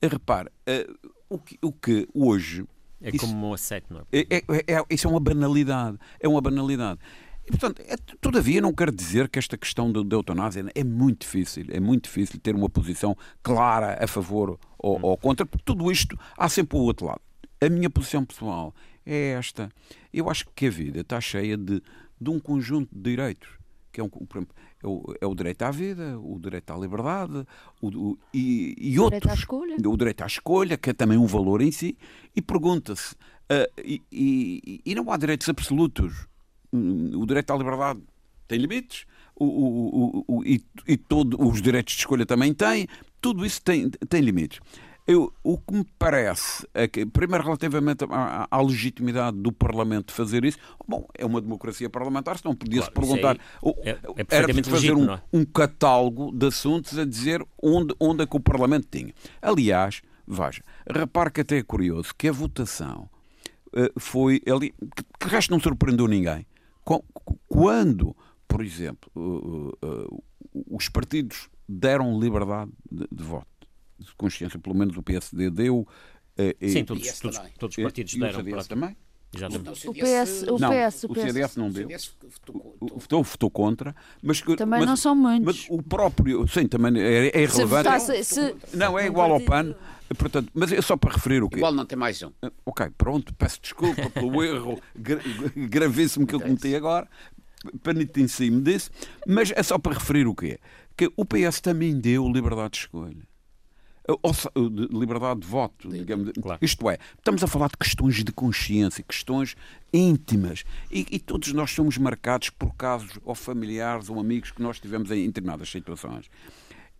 [0.03, 2.65] Repare, uh, o, que, o que hoje.
[3.01, 4.05] É isso, como um assédio, não é?
[4.13, 4.85] É, é, é?
[4.91, 5.99] Isso é uma banalidade.
[6.21, 7.01] É uma banalidade.
[7.47, 11.67] E, portanto, é, todavia, não quero dizer que esta questão da eutanásia é muito difícil.
[11.71, 15.01] É muito difícil ter uma posição clara a favor ou, hum.
[15.03, 17.21] ou contra, porque tudo isto há sempre o outro lado.
[17.61, 19.71] A minha posição pessoal é esta.
[20.13, 21.83] Eu acho que a vida está cheia de,
[22.21, 23.58] de um conjunto de direitos
[23.99, 24.47] que é, um,
[24.83, 27.45] é, o, é o direito à vida, o direito à liberdade
[27.81, 29.21] o, o e, e outros.
[29.21, 29.77] Direito à escolha.
[29.85, 31.97] O direito à escolha, que é também um valor em si,
[32.35, 36.29] e pergunta-se, uh, e, e, e, não há direitos absolutos.
[36.71, 38.01] O direito à liberdade
[38.47, 42.87] tem limites, o, o, o, e, e todos os direitos de escolha também têm,
[43.21, 44.61] tudo isso tem, tem limites.
[45.09, 50.45] Eu, o que me parece é que, primeiro, relativamente à, à, legitimidade do Parlamento fazer
[50.45, 53.39] isso, bom, é uma democracia parlamentar, se não podia-se claro, perguntar.
[53.85, 55.23] É, é, é era de fazer um, é?
[55.33, 59.15] um, catálogo de assuntos a dizer onde, onde é que o Parlamento tinha.
[59.41, 63.09] Aliás, veja, repare que até é curioso que a votação
[63.69, 66.47] uh, foi ali, que, que resto não surpreendeu ninguém.
[67.49, 68.15] Quando,
[68.47, 70.25] por exemplo, uh, uh,
[70.71, 73.58] os partidos deram liberdade de, de voto
[73.99, 75.87] de consciência, pelo menos o PSD deu.
[76.37, 78.39] Eh, Sim, todos, todos, todos os partidos e, deram.
[78.39, 78.97] E o CDS também?
[79.31, 81.87] O PS, o não, PS, o, CDS não deu.
[82.97, 85.45] Votou, votou contra, mas também mas, não são muitos.
[85.45, 88.01] Mas o próprio, sim, também é, é irrelevante.
[88.01, 89.75] Se se, não é igual ao PAN,
[90.17, 91.59] portanto, mas é só para referir o quê?
[91.59, 92.33] Igual não tem mais um.
[92.43, 95.21] Eh, ok, pronto, peço desculpa pelo erro gra
[95.55, 97.07] gravíssimo que eu cometi agora,
[97.83, 98.91] penitenciei-me disso,
[99.27, 100.59] mas é só para referir o quê?
[100.97, 103.28] Que o PS também deu liberdade de escolha.
[104.09, 106.33] De liberdade de voto, digamos.
[106.41, 106.59] Claro.
[106.63, 109.55] Isto é, estamos a falar de questões de consciência, questões
[109.93, 110.65] íntimas.
[110.91, 115.11] E, e, todos nós somos marcados por casos ou familiares ou amigos que nós tivemos
[115.11, 116.31] em determinadas situações.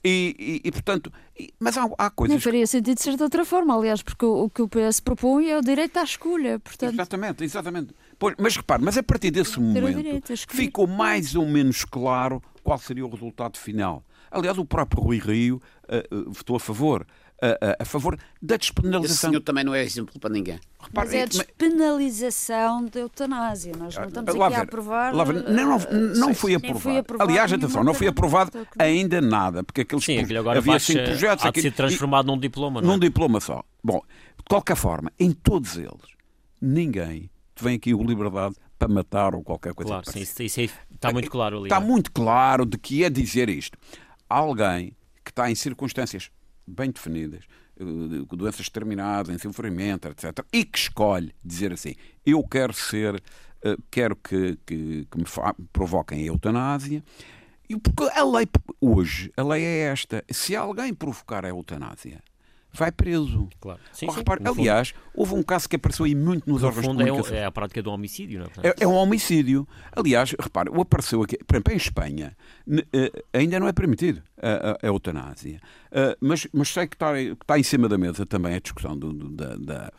[0.05, 1.13] E, e, e, portanto,
[1.59, 2.37] mas há, há coisas.
[2.37, 5.51] Não faria sentido ser de outra forma, aliás, porque o, o, que o PS propõe
[5.51, 6.59] é o direito à escolha.
[6.61, 6.93] Portanto...
[6.93, 7.95] Exatamente, exatamente.
[8.19, 13.05] Pois, mas repare, mas a partir desse momento ficou mais ou menos claro qual seria
[13.05, 14.05] o resultado final.
[14.31, 17.07] Aliás, o próprio Rui Rio uh, uh, votou a favor.
[17.41, 19.05] Uh, a favor da despenalização.
[19.05, 20.59] Esse senhor também não é exemplo para ninguém.
[20.81, 23.75] Repare, mas é a despenalização da eutanásia.
[23.79, 25.15] Nós não estamos aqui a aprovar.
[25.15, 26.81] Lá, não, não, não foi aprovado.
[26.81, 27.31] Foi aprovado.
[27.31, 31.47] Aliás, atenção, não foi aprovado ainda nada, porque aqueles Sim, agora havia cinco projetos.
[31.47, 32.93] Há de ser transformado num diploma, não é?
[32.95, 33.63] Num diploma só.
[33.85, 34.03] Bom,
[34.37, 36.17] de qualquer forma, em todos eles,
[36.61, 39.91] ninguém vem aqui o liberdade para matar ou qualquer coisa.
[39.91, 40.61] Claro, sim, isso, isso
[40.93, 41.67] está muito claro ali.
[41.67, 41.81] Está é?
[41.81, 43.79] muito claro de que é dizer isto.
[44.29, 46.31] Alguém que está em circunstâncias
[46.67, 47.45] bem definidas,
[47.79, 53.23] eh, doenças terminadas, sofrimento, etc., e que escolhe dizer assim: eu quero ser,
[53.63, 55.25] eh, quero que, que, que me
[55.73, 57.03] provoquem a eutanásia.
[57.69, 58.47] E porque a lei
[58.81, 62.23] hoje, a lei é esta: se alguém provocar a eutanásia,
[62.73, 63.49] vai preso.
[63.61, 63.81] Claro.
[63.93, 66.89] Sim, oh, repare, aliás, fundo, houve um caso que apareceu aí muito nos órgãos de
[66.89, 67.37] comunicação.
[67.37, 68.69] É, é a prática do homicídio, não é?
[68.69, 69.67] É, é um homicídio.
[69.95, 72.37] Aliás, repare, o apareceu aqui, por exemplo, em Espanha,
[72.93, 75.61] eh, ainda não é permitido a, a, a eutanásia.
[75.89, 78.97] Uh, mas, mas sei que está, que está em cima da mesa também a discussão
[78.97, 79.93] do, do, da, da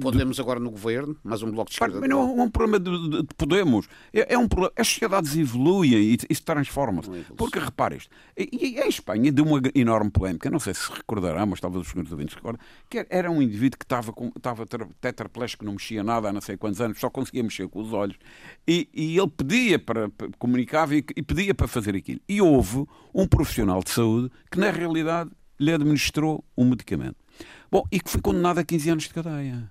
[0.00, 2.00] Podemos agora no governo, mas um bloco de esquerda.
[2.00, 3.88] Mas não é um problema de, de, de Podemos.
[4.12, 4.72] É, é, um problema.
[4.76, 7.10] As sociedades evoluem e, e se transformam-se.
[7.36, 8.10] Porque repare isto.
[8.36, 11.92] E, e, a Espanha deu uma enorme polémica, não sei se recordarão, mas talvez os
[11.92, 14.64] senhores ouvintes recordem, que era um indivíduo que estava, com, estava
[15.00, 18.16] tetraplégico, não mexia nada há não sei quantos anos, só conseguia mexer com os olhos.
[18.66, 22.20] E, e ele pedia para, para comunicava e, e pedia para fazer aquilo.
[22.28, 27.16] E houve um profissional de saúde que, na realidade, lhe administrou um medicamento.
[27.70, 29.70] Bom, e que foi condenado a 15 anos de cadeia.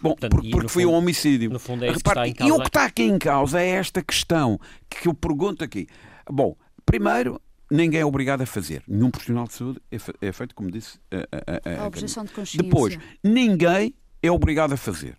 [0.00, 1.50] Bom, Portanto, porque, porque foi fundo, um homicídio.
[1.50, 2.52] No fundo é isso Repare, que está em causa.
[2.52, 4.58] E o que está aqui em causa é esta questão
[4.90, 5.86] que eu pergunto aqui.
[6.28, 8.82] Bom, primeiro, ninguém é obrigado a fazer.
[8.86, 12.32] Nenhum profissional de saúde é, é feito, como disse a, a, a, a objeção de
[12.32, 12.62] consciência.
[12.62, 15.16] Depois, ninguém é obrigado a fazer.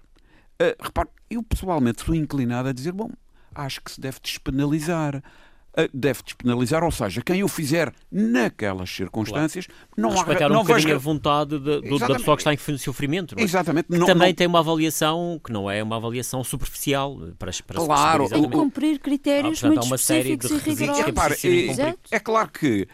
[0.61, 3.09] Uh, repare, eu pessoalmente sou inclinado a dizer, bom,
[3.53, 5.21] acho que se deve despenalizar
[5.93, 9.91] deve despenalizar, ou seja, quem o fizer naquelas circunstâncias claro.
[9.97, 12.77] não Respeitar há, não um bocadinho a vontade de, de, da pessoa que está em
[12.77, 13.35] sofrimento.
[13.35, 13.45] Não é?
[13.45, 13.87] Exatamente.
[13.87, 14.35] Que não, também não...
[14.35, 19.63] tem uma avaliação que não é uma avaliação superficial para, para claro, se cumprir critérios
[19.63, 21.79] ah, portanto, muito específicos e rigorosos.
[21.79, 22.87] É, é claro que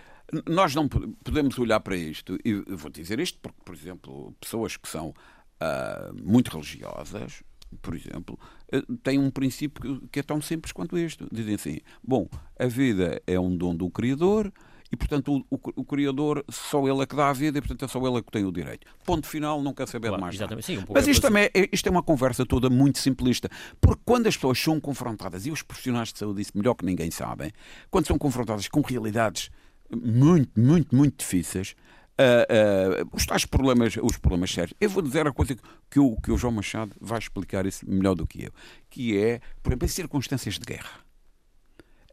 [0.47, 4.87] nós não podemos olhar para isto, e vou dizer isto porque, por exemplo, pessoas que
[4.87, 7.43] são uh, muito religiosas,
[7.81, 8.39] por exemplo,
[8.71, 11.25] eh, têm um princípio que é tão simples quanto este.
[11.31, 12.27] Dizem assim: bom,
[12.59, 14.51] a vida é um dom do Criador
[14.91, 17.85] e, portanto, o, o, o, Criador só ele é que dá a vida e, portanto,
[17.85, 18.85] é só ele é que tem o direito.
[19.05, 20.61] Ponto final, não quer saber claro, mais nada.
[20.61, 23.49] Sim, um Mas isto, também é, isto é uma conversa toda muito simplista,
[23.79, 27.09] porque quando as pessoas são confrontadas, e os profissionais de saúde isso melhor que ninguém
[27.09, 27.53] sabem,
[27.89, 29.49] quando são confrontadas com realidades
[29.95, 31.73] muito, muito, muito difíceis,
[32.21, 34.73] uh, os tais problemas, os problemas sérios.
[34.79, 35.55] Eu vou dizer a coisa
[35.89, 38.51] que o, que o João Machado vai explicar isso melhor do que eu,
[38.89, 40.99] que é, por exemplo, em circunstâncias de guerra.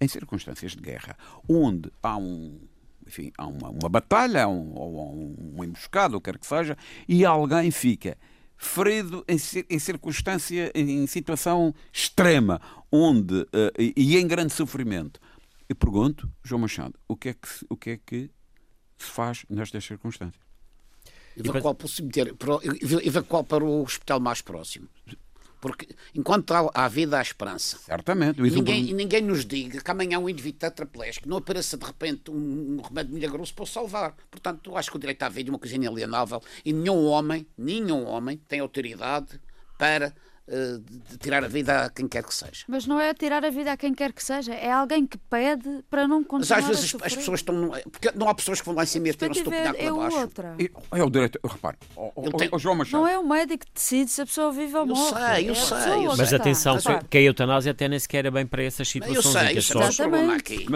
[0.01, 1.17] Em circunstâncias de guerra,
[1.49, 2.61] onde há um,
[3.07, 6.77] enfim, há uma, uma batalha, um, ou um, um emboscado, quer que seja,
[7.09, 8.17] e alguém fica
[8.57, 9.37] ferido em,
[9.71, 13.47] em circunstância, em situação extrema, onde uh,
[13.97, 15.21] e em grande sofrimento.
[15.69, 18.31] Eu pergunto, João Machado, o que é que, o que, é que
[18.99, 20.43] se faz nestas circunstâncias.
[21.37, 22.37] Evacuar para o cemitério,
[23.05, 24.89] evacuar para o hospital mais próximo.
[25.61, 27.79] Porque enquanto há, há vida, há esperança.
[27.79, 28.41] Certamente.
[28.41, 32.77] E ninguém, ninguém nos diga que amanhã um indivíduo tetraplégico não apareça de repente um,
[32.79, 34.17] um remédio milagroso para o salvar.
[34.31, 37.47] Portanto, eu acho que o direito à vida é uma coisa inalienável e nenhum homem,
[37.57, 39.41] nenhum homem tem autoridade
[39.77, 40.15] para
[40.49, 42.65] de tirar a vida a quem quer que seja.
[42.67, 45.85] Mas não é tirar a vida a quem quer que seja, é alguém que pede
[45.91, 47.71] para não continuar Mas às vezes as pessoas estão.
[47.91, 49.95] Porque não há pessoas que vão lá em cima e tiram-se do penhasco é para
[49.95, 50.19] baixo.
[50.19, 50.57] Outra.
[50.93, 52.49] É o direito, repare, o, o, tem...
[52.51, 53.03] o João Machado.
[53.03, 55.01] Não é o médico que decide se a pessoa vive ou morre.
[55.01, 56.07] Eu sei, eu é sei.
[56.07, 56.79] Eu mas atenção,
[57.09, 59.25] que a eutanásia até nem sequer é bem para essas situações.
[59.25, 59.97] Eu sei, em que as pessoas.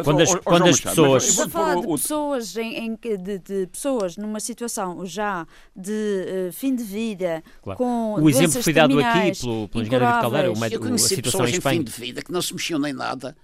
[0.04, 1.28] Quando as, quando as pessoas.
[1.28, 6.74] Estamos a falar de pessoas, em, de, de, pessoas numa situação já de uh, fim
[6.74, 7.78] de vida, claro.
[7.78, 8.14] com.
[8.20, 11.50] O exemplo foi dado aqui pelo, pelo engenheiro de Caldeira o, eu conheci a pessoas
[11.50, 13.36] em, em fim de vida que não se mexiam nem nada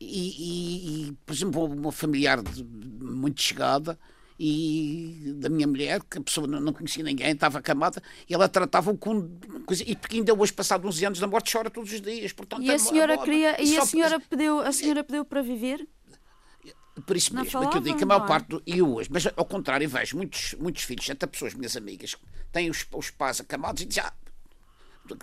[0.00, 3.98] e, e, e por exemplo, uma familiar de, muito chegada
[4.38, 8.96] e da minha mulher, que a pessoa não, conhecia ninguém, estava acamada, e ela tratava
[8.96, 9.28] com
[9.66, 12.32] coisa, e porque ainda hoje, passado 11 anos da morte, chora todos os dias.
[12.32, 15.88] Portanto, e a senhora, queria, e a senhora, pediu, a senhora pediu para viver?
[17.04, 18.28] Por isso Não mesmo, é que eu digo que a maior é?
[18.28, 22.14] parte do, e hoje, mas ao contrário, vejo muitos, muitos filhos, até pessoas, minhas amigas,
[22.14, 24.12] que têm os, os pais acamados e dizem, ah,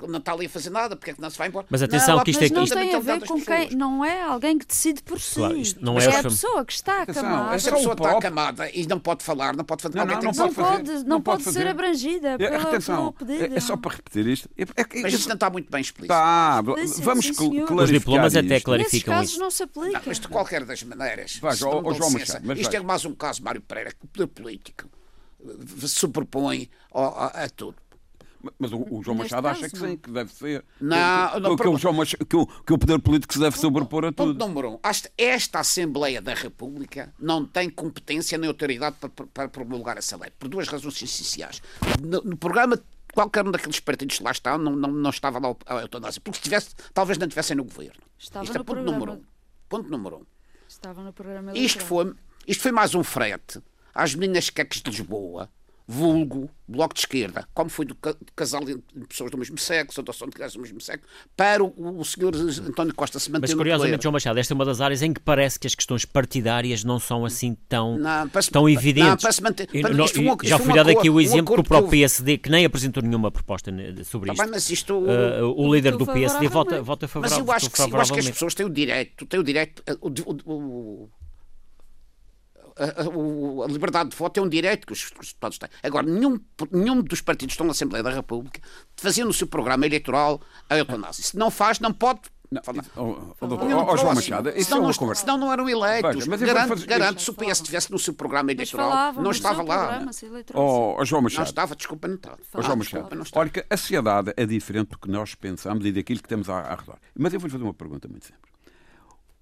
[0.07, 1.65] não está ali a fazer nada, porque é que não se vai embora?
[1.69, 3.69] Mas atenção Não, que isto Mas é não isto- tem a ver com quem.
[3.75, 5.35] Não é alguém que decide por si.
[5.35, 7.55] Claro, isto não é é a fam- pessoa que está acamada.
[7.55, 9.97] Essa é pessoa está acamada e não pode falar, não pode fazer.
[9.97, 10.69] Não, não, tem não que Não pode fazer.
[10.77, 11.03] pode, fazer.
[11.05, 11.67] não pode pode ser fazer.
[11.69, 13.53] abrangida É, pela, Atenção, pelo pedido.
[13.53, 14.49] é, é só para repetir isto.
[14.57, 16.07] É, é, Mas isto não está muito bem explícito.
[16.13, 18.65] Tá, vamos clarificar Os diplomas até isto.
[18.65, 19.13] clarificam.
[19.15, 19.39] Casos isso.
[19.39, 20.01] não se aplica.
[20.05, 23.61] Mas de qualquer das maneiras, Vai, João Machado, mas isto é mais um caso, Mário
[23.61, 24.87] Pereira, que o poder político
[25.45, 27.75] eh, se superpõe ao- a, a tudo.
[28.59, 29.89] Mas o, o João Neste Machado acha caso, que não.
[29.89, 30.65] sim, que deve ser.
[30.79, 31.77] Não, que, não, que, que o pergunto.
[31.79, 34.47] João Machado- que, o, que o poder político se deve sobrepor a Ponto tudo.
[34.47, 34.79] número um.
[34.83, 40.31] Esta, esta Assembleia da República não tem competência nem autoridade para, para, promulgar essa lei,
[40.37, 41.61] por duas razões essenciais.
[42.01, 42.79] No, no programa,
[43.13, 46.37] qualquer um daqueles partidos que lá está, não, não, não estava lá a eutanásia, porque
[46.37, 48.01] se tivesse, talvez não estivessem no governo.
[48.17, 48.91] Estava Isto é ponto programa.
[48.91, 49.23] número um.
[49.69, 50.25] Ponto número um.
[50.67, 52.13] Estava no programa Isto foi,
[52.47, 53.61] isto foi mais um frete
[53.93, 55.49] às meninas queques de Lisboa,
[55.87, 58.75] vulgo, bloco de esquerda, como foi do ca- do casal de
[59.07, 61.05] pessoas do mesmo sexo, adoção de crianças do mesmo sexo,
[61.37, 64.01] para o, o senhor António Costa se manter Mas curiosamente.
[64.01, 66.99] João Machado, esta é uma das áreas em que parece que as questões partidárias não
[66.99, 69.21] são assim tão, Não, para se- tão não, evidentes.
[69.21, 71.45] para se manter- para- não- isto um- isto já foi fui dado aqui o exemplo
[71.45, 71.89] que o acordo que próprio.
[71.91, 73.71] PSD, que nem apresentou nenhuma proposta
[74.05, 74.93] sobre Tá isto, bem, mas isto.
[74.95, 78.11] uh, o líder do PSD vota, vota mas favorável, eu acho, que, sim, eu acho
[78.13, 81.09] que as pessoas têm o direito, têm o direito, o, o- o-
[82.77, 85.57] a, a- o- a liberdade de voto é um direito que os, que os deputados
[85.57, 85.69] têm.
[85.83, 86.39] Agora, nenhum,
[86.71, 88.59] nenhum dos partidos que estão na Assembleia da República
[88.97, 91.23] fazia no seu programa eleitoral a eutanásia.
[91.23, 92.21] Se não faz, não pode.
[92.51, 92.61] Não,
[92.95, 94.13] ó, Nenhum ó, João.
[94.13, 95.21] Machado, isso é senão, uma não, conversa.
[95.21, 96.13] senão não eram eleitos.
[96.13, 98.89] Veja, mas eu vou garanto, fazer- garanto, se o PS estivesse no seu programa eleitoral,
[98.89, 100.05] falavam não estava lá.
[100.53, 102.37] ó, João Não Machado, estava, desculpa, não estava.
[102.53, 103.41] Ó, João Machado, desculpa, não estava.
[103.41, 106.59] olha que a sociedade é diferente do que nós pensamos e daquilo que temos à,
[106.59, 106.97] à redor.
[107.17, 108.53] Mas eu vou-lhe fazer uma pergunta muito simples.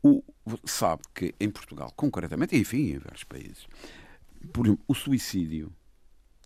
[0.01, 0.23] O,
[0.66, 3.68] sabe que em Portugal, concretamente, e enfim, em vários países,
[4.52, 5.74] por exemplo, o suicídio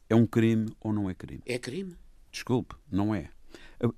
[0.10, 1.41] é um crime ou não é crime?
[1.45, 1.95] É crime.
[2.32, 3.30] Desculpe, não é.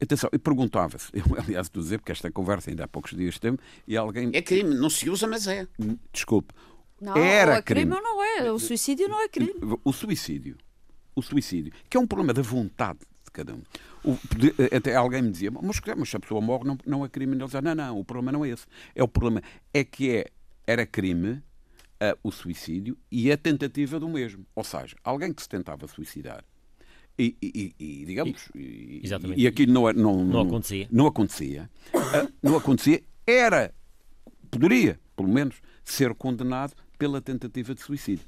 [0.02, 3.40] Atenção, eu perguntava-se, eu, aliás, estou a dizer, porque esta conversa ainda há poucos dias
[3.40, 4.32] teve, e alguém.
[4.34, 4.76] É crime.
[4.76, 5.68] Não se usa, mas é.
[6.12, 6.54] Desculpe.
[7.00, 7.96] Não, era ou é crime crime.
[7.96, 8.52] ou não é.
[8.52, 9.54] O suicídio não é crime.
[9.84, 10.58] O suicídio,
[11.16, 13.00] o suicídio, que é um problema da vontade
[14.04, 17.10] O- de- até alguém me dizia, mas, mas se a pessoa morre não, não é
[17.10, 17.34] crime.
[17.36, 18.66] Ele dizia, não, não, o problema não é esse.
[18.96, 19.42] É o problema
[19.74, 20.26] é que é,
[20.66, 21.42] era crime
[22.00, 24.46] ah, o suicídio e a tentativa do mesmo.
[24.56, 26.44] Ou seja, alguém que se tentava suicidar
[27.18, 29.02] e, e- e- digamos, e,
[29.38, 30.88] e aquilo não, era- não, Não acontecia.
[30.92, 31.70] Não acontecia.
[31.94, 33.74] ah, não acontecia, era,
[34.50, 38.26] poderia, pelo menos, ser condenado pela tentativa de suicídio.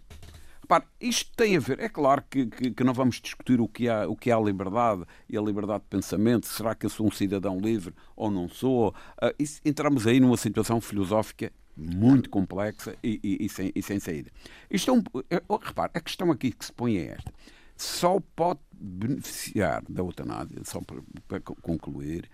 [0.71, 3.89] Repare, isto tem a ver, é claro que, que- que não vamos discutir o que,
[3.89, 7.11] há, o que a liberdade e a liberdade de pensamento, será que eu sou um
[7.11, 8.95] cidadão livre ou não sou?
[9.21, 13.99] Ah, isso- entramos aí numa situação filosófica muito complexa e, e- e sem, e sem
[13.99, 14.31] saída.
[14.69, 17.33] Isto é um, é- oh, repare, a questão aqui que se põe é esta.
[17.75, 22.29] Só pode beneficiar da eutanásia, só para, para concluir,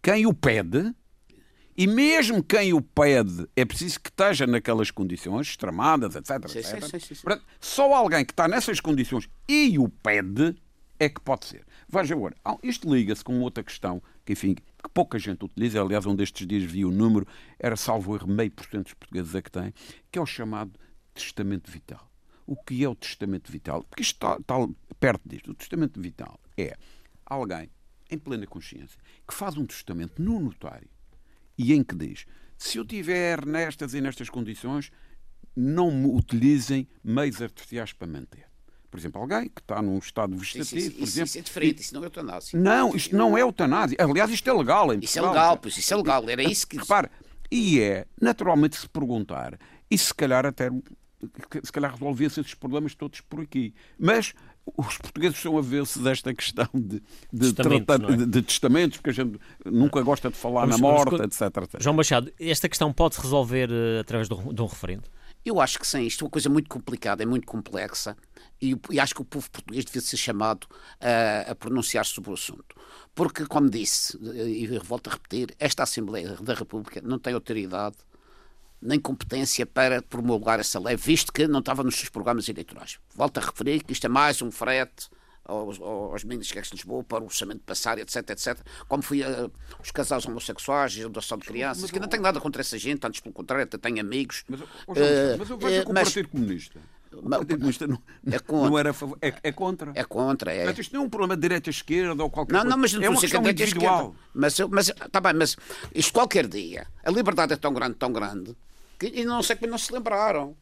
[0.00, 0.94] quem o pede,
[1.76, 6.48] e mesmo quem o pede é preciso que esteja naquelas condições extremadas, etc.
[6.48, 6.84] Sim, etc.
[6.84, 7.22] sim, sim.
[7.22, 10.56] Portanto, só alguém que está nessas condições e o pede
[10.98, 11.64] é que pode ser.
[11.88, 15.80] Veja agora, isto liga-se com outra questão que, enfim, que pouca gente utiliza.
[15.80, 17.26] Aliás, um destes dias vi o número,
[17.58, 19.72] era salvo erro, meio por cento dos portugueses é que tem,
[20.12, 20.72] que é o chamado
[21.14, 22.10] testamento vital.
[22.46, 23.84] O que é o testamento vital?
[23.84, 24.54] Porque isto está, está
[24.98, 25.50] perto disto.
[25.50, 26.76] O testamento vital é
[27.24, 27.70] alguém
[28.10, 30.88] em plena consciência que faz um testamento no notário
[31.60, 32.24] e em que diz:
[32.56, 34.90] se eu tiver nestas e nestas condições,
[35.54, 38.48] não me utilizem meios artificiais para manter.
[38.90, 41.26] Por exemplo, alguém que está num estado vegetativo, isso, por exemplo.
[41.26, 42.58] isso é diferente, isso não é eutanásia.
[42.58, 43.96] Não, isto não é eutanásia.
[44.00, 46.28] Aliás, isto é legal em Isso é legal, pois isso é legal.
[46.28, 46.78] Era isso que.
[46.78, 47.08] Repare,
[47.50, 49.58] e é, naturalmente, se perguntar,
[49.90, 50.70] e se calhar até
[51.62, 53.74] se calhar resolvia-se esses problemas todos por aqui.
[53.98, 54.32] Mas
[54.76, 57.02] os portugueses são avessos desta questão de,
[57.32, 58.16] de, Testamentos, tratar- é?
[58.16, 61.24] de- de testamentos, porque a gente nunca gosta de falar Vamos- na vamos morte, con-
[61.24, 61.82] etc, etc.
[61.82, 65.04] João Machado, esta questão pode-se resolver eh, através de um, de um referendo?
[65.44, 68.14] Eu acho que sim, isto é uma coisa muito complicada, é muito complexa
[68.60, 70.66] e, e acho que o povo português devia ser chamado
[71.00, 72.76] a, a pronunciar-se sobre o assunto.
[73.14, 77.96] Porque, como disse, e volto a repetir, esta Assembleia da República não tem autoridade
[78.82, 82.98] nem competência para promulgar essa lei, visto que não estava nos seus programas eleitorais.
[83.14, 85.08] Volto a referir que isto é mais um frete
[85.44, 88.58] aos, aos meninos de Lisboa para o orçamento passar, etc, etc.
[88.88, 89.50] Como foi eh,
[89.82, 93.20] os casais homossexuais, a adoção de crianças, que não tenho nada contra essa gente, antes
[93.20, 94.44] pelo contrário, até tenho amigos.
[94.48, 96.80] Mas, ó, João, Eh, mas eu vejo eh, que o mas- Partido Comunista.
[97.12, 97.98] O Mas- não,
[98.32, 98.70] É contra.
[98.70, 99.90] não era a favor, é, é contra.
[99.96, 100.58] É contra, é.
[100.58, 102.70] Portanto, isto não é um problema de direita-esquerda ou qualquer Não, coisa.
[102.76, 103.96] não, mas não é uma questão direita é individual.
[104.14, 104.18] esquerda.
[104.32, 105.56] Mas, eu- mas, tá bem, mas
[105.92, 108.56] isto qualquer dia, a liberdade é tão grande, tão grande,
[109.06, 110.56] E não sei como não se lembraram.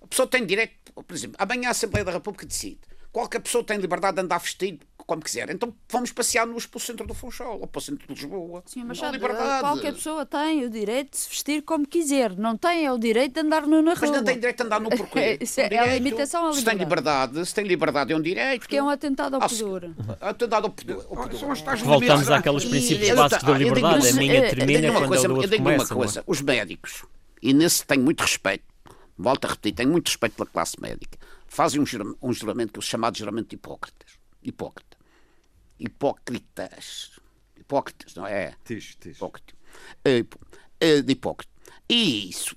[0.00, 2.80] A pessoa tem direito, por exemplo, amanhã a Assembleia da República decide.
[3.12, 5.50] Qualquer pessoa tem liberdade de andar vestido como quiser.
[5.50, 8.62] Então vamos passear nos para o centro do Funchal ou para o centro de Lisboa.
[8.66, 8.98] Sim, mas
[9.60, 12.36] qualquer pessoa tem o direito de se vestir como quiser.
[12.36, 14.00] Não tem é o direito de andar nu na rua.
[14.00, 15.38] Mas não tem direito de andar no porquê.
[15.42, 16.60] Isso é, a limitação à liberdade.
[16.60, 18.60] Se tem liberdade, se tem liberdade é um direito.
[18.60, 19.90] Porque é um atentado ao pudor.
[20.20, 21.06] Ah, atentado ao pudor.
[21.84, 24.08] Voltamos àqueles princípios básicos da liberdade.
[24.08, 25.94] A minha termina quando a outra começa.
[25.94, 27.04] Uma coisa, os médicos,
[27.42, 28.64] e nesse tenho muito respeito,
[29.18, 31.84] volto a repetir, tenho muito respeito pela classe médica, fazem um,
[32.22, 34.18] um juramento, chamado juramento de Hipócrates.
[34.42, 34.96] Hipócrita.
[35.78, 37.20] Hipócritas.
[37.56, 38.54] Hipócritas, não é?
[38.64, 39.16] Tis, tis.
[39.16, 39.54] Hipócrita.
[40.06, 40.26] Uh,
[40.84, 41.52] uh, de hipócrita.
[41.88, 42.56] E isso,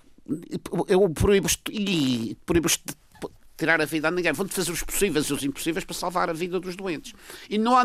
[0.87, 2.67] eu proíbo, e proíbo
[3.57, 4.33] tirar a vida a ninguém.
[4.33, 7.13] Vão fazer os possíveis e os impossíveis para salvar a vida dos doentes.
[7.49, 7.83] E não há.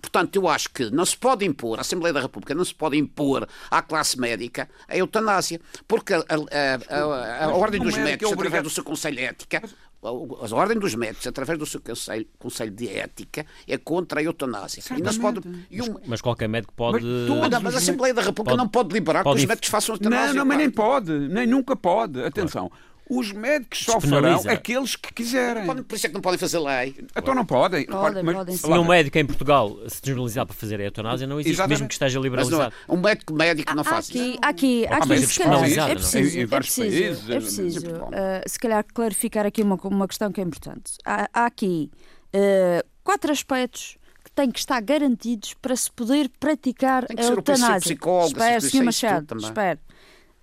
[0.00, 2.96] Portanto, eu acho que não se pode impor, a Assembleia da República não se pode
[2.96, 8.62] impor à classe médica a eutanásia, porque a, a, a, a Ordem dos Médicos, através
[8.62, 9.62] do seu Conselho de Ética,
[10.02, 14.82] a Ordem dos Médicos, através do seu Conselho, conselho de Ética, é contra a eutanásia.
[14.96, 17.04] E não se pode, um, mas, qualquer médico pode.
[17.04, 19.94] Mas, mas a Assembleia da República pode, não pode liberar pode, que os médicos façam
[19.94, 20.28] eutanásia.
[20.28, 22.22] Não, não, mas nem pode, nem nunca pode.
[22.22, 22.68] Atenção.
[22.68, 22.95] Claro.
[23.08, 25.64] Os médicos só farão aqueles que quiserem.
[25.84, 26.96] Por isso é que não podem fazer lei.
[27.14, 27.86] Então não podem.
[27.86, 31.38] podem, mas, podem se um médico em Portugal se desmoralizar para fazer a eutanásia, não
[31.38, 31.78] existe, Exatamente.
[31.78, 32.74] mesmo que esteja liberalizado.
[32.88, 34.38] Não, um médico médico não faz aqui, isso.
[34.42, 38.10] Aqui, aqui, aqui se calhar, é preciso, é preciso, é preciso uh,
[38.48, 40.94] se calhar clarificar aqui uma, uma questão que é importante.
[41.04, 41.90] Há, há aqui
[42.34, 47.96] uh, quatro aspectos que têm que estar garantidos para se poder praticar a eutanásia.
[48.26, 48.82] Espera, Sr.
[48.82, 49.78] Machado, espera.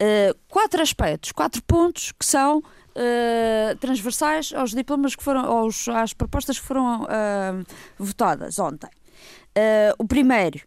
[0.01, 6.13] Uh, quatro aspectos, quatro pontos que são uh, transversais aos diplomas que foram, aos, às
[6.13, 7.65] propostas que foram uh,
[7.97, 8.89] votadas ontem.
[9.97, 10.61] o primeiro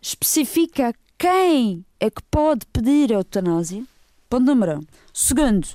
[0.00, 3.84] especifica quem é que pode pedir a eutanásia.
[4.28, 4.82] Ponto número um.
[5.12, 5.68] Segundo,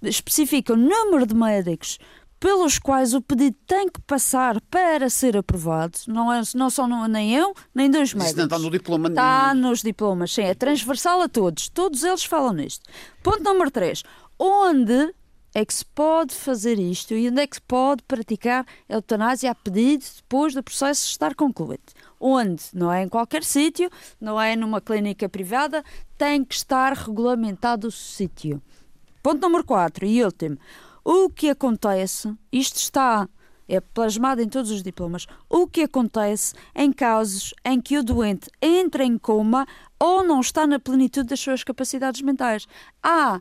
[0.00, 1.98] especifica o número de médicos
[2.44, 5.98] pelos quais o pedido tem que passar para ser aprovado.
[6.06, 8.32] Não, é, não são nem eu, nem dois médicos.
[8.32, 9.08] Isso não está no diploma.
[9.08, 10.42] Está nos diplomas, sim.
[10.42, 11.70] É transversal a todos.
[11.70, 12.84] Todos eles falam nisto.
[13.22, 14.02] Ponto número 3.
[14.38, 15.14] Onde
[15.54, 19.50] é que se pode fazer isto e onde é que se pode praticar a eutanásia
[19.50, 21.94] a pedido depois do processo estar concluído?
[22.20, 22.62] Onde?
[22.74, 23.88] Não é em qualquer sítio,
[24.20, 25.82] não é numa clínica privada,
[26.18, 28.60] tem que estar regulamentado o sítio.
[29.22, 30.58] Ponto número 4 e último.
[31.04, 33.28] O que acontece, isto está
[33.68, 38.50] é plasmado em todos os diplomas, o que acontece em casos em que o doente
[38.60, 39.66] entra em coma
[39.98, 42.66] ou não está na plenitude das suas capacidades mentais.
[43.02, 43.40] Há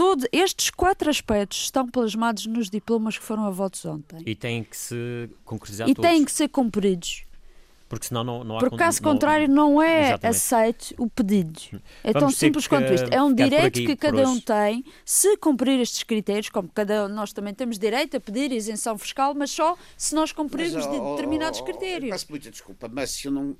[0.00, 4.22] Todos estes quatro aspectos estão plasmados nos diplomas que foram a votos ontem.
[4.24, 6.10] E têm que se concretizar E todos.
[6.10, 7.24] têm que ser cumpridos.
[7.90, 8.60] Porque senão não, não há...
[8.60, 10.26] Porque caso não, contrário não é exatamente.
[10.26, 11.82] aceito o pedido.
[12.04, 13.08] É tão simples quanto isto.
[13.10, 17.52] É um direito que cada um tem se cumprir estes critérios, como cada nós também
[17.52, 22.12] temos direito a pedir isenção fiscal, mas só se nós cumprirmos mas, oh, determinados critérios.
[22.12, 23.56] Peço muita desculpa, mas se eu não...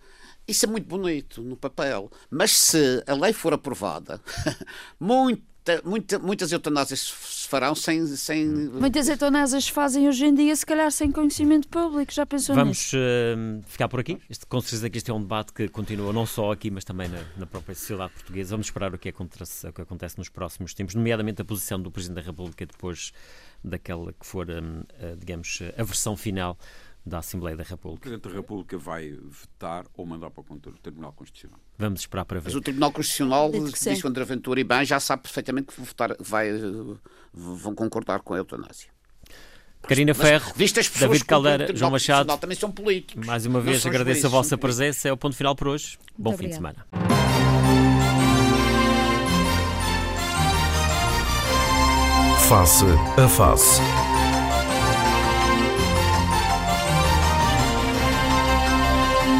[0.46, 4.20] Isso é muito bonito no papel, mas se a lei for aprovada,
[4.98, 5.42] muito
[5.84, 8.46] muita, muitas eutanásias se farão sem, sem.
[8.46, 12.12] Muitas eutanásias se fazem hoje em dia, se calhar sem conhecimento público.
[12.12, 14.18] Já pensou Vamos uh, ficar por aqui.
[14.28, 17.08] Este, com certeza que este é um debate que continua não só aqui, mas também
[17.08, 18.50] na, na própria sociedade portuguesa.
[18.50, 21.90] Vamos esperar o que, acontece, o que acontece nos próximos tempos, nomeadamente a posição do
[21.90, 23.12] Presidente da República depois
[23.62, 26.58] daquela que for, um, uh, digamos, a versão final
[27.10, 27.98] da Assembleia da República.
[27.98, 31.58] O Presidente da República vai vetar ou mandar para o Tribunal Constitucional.
[31.76, 32.44] Vamos esperar para ver.
[32.46, 36.16] Mas o Tribunal Constitucional, disse o André Ventura e bem, já sabe perfeitamente que votar,
[36.20, 36.50] vai,
[37.32, 38.88] vão concordar com a eutanásia.
[39.82, 42.36] Karina Ferro, David Caldeira, João Machado.
[42.38, 43.26] também são políticos.
[43.26, 45.08] Mais uma vez agradeço a vossa presença.
[45.08, 45.98] É o ponto final por hoje.
[46.16, 46.76] Bom Muito fim obrigado.
[46.76, 47.20] de semana.
[52.48, 52.84] Face
[53.16, 53.80] a face.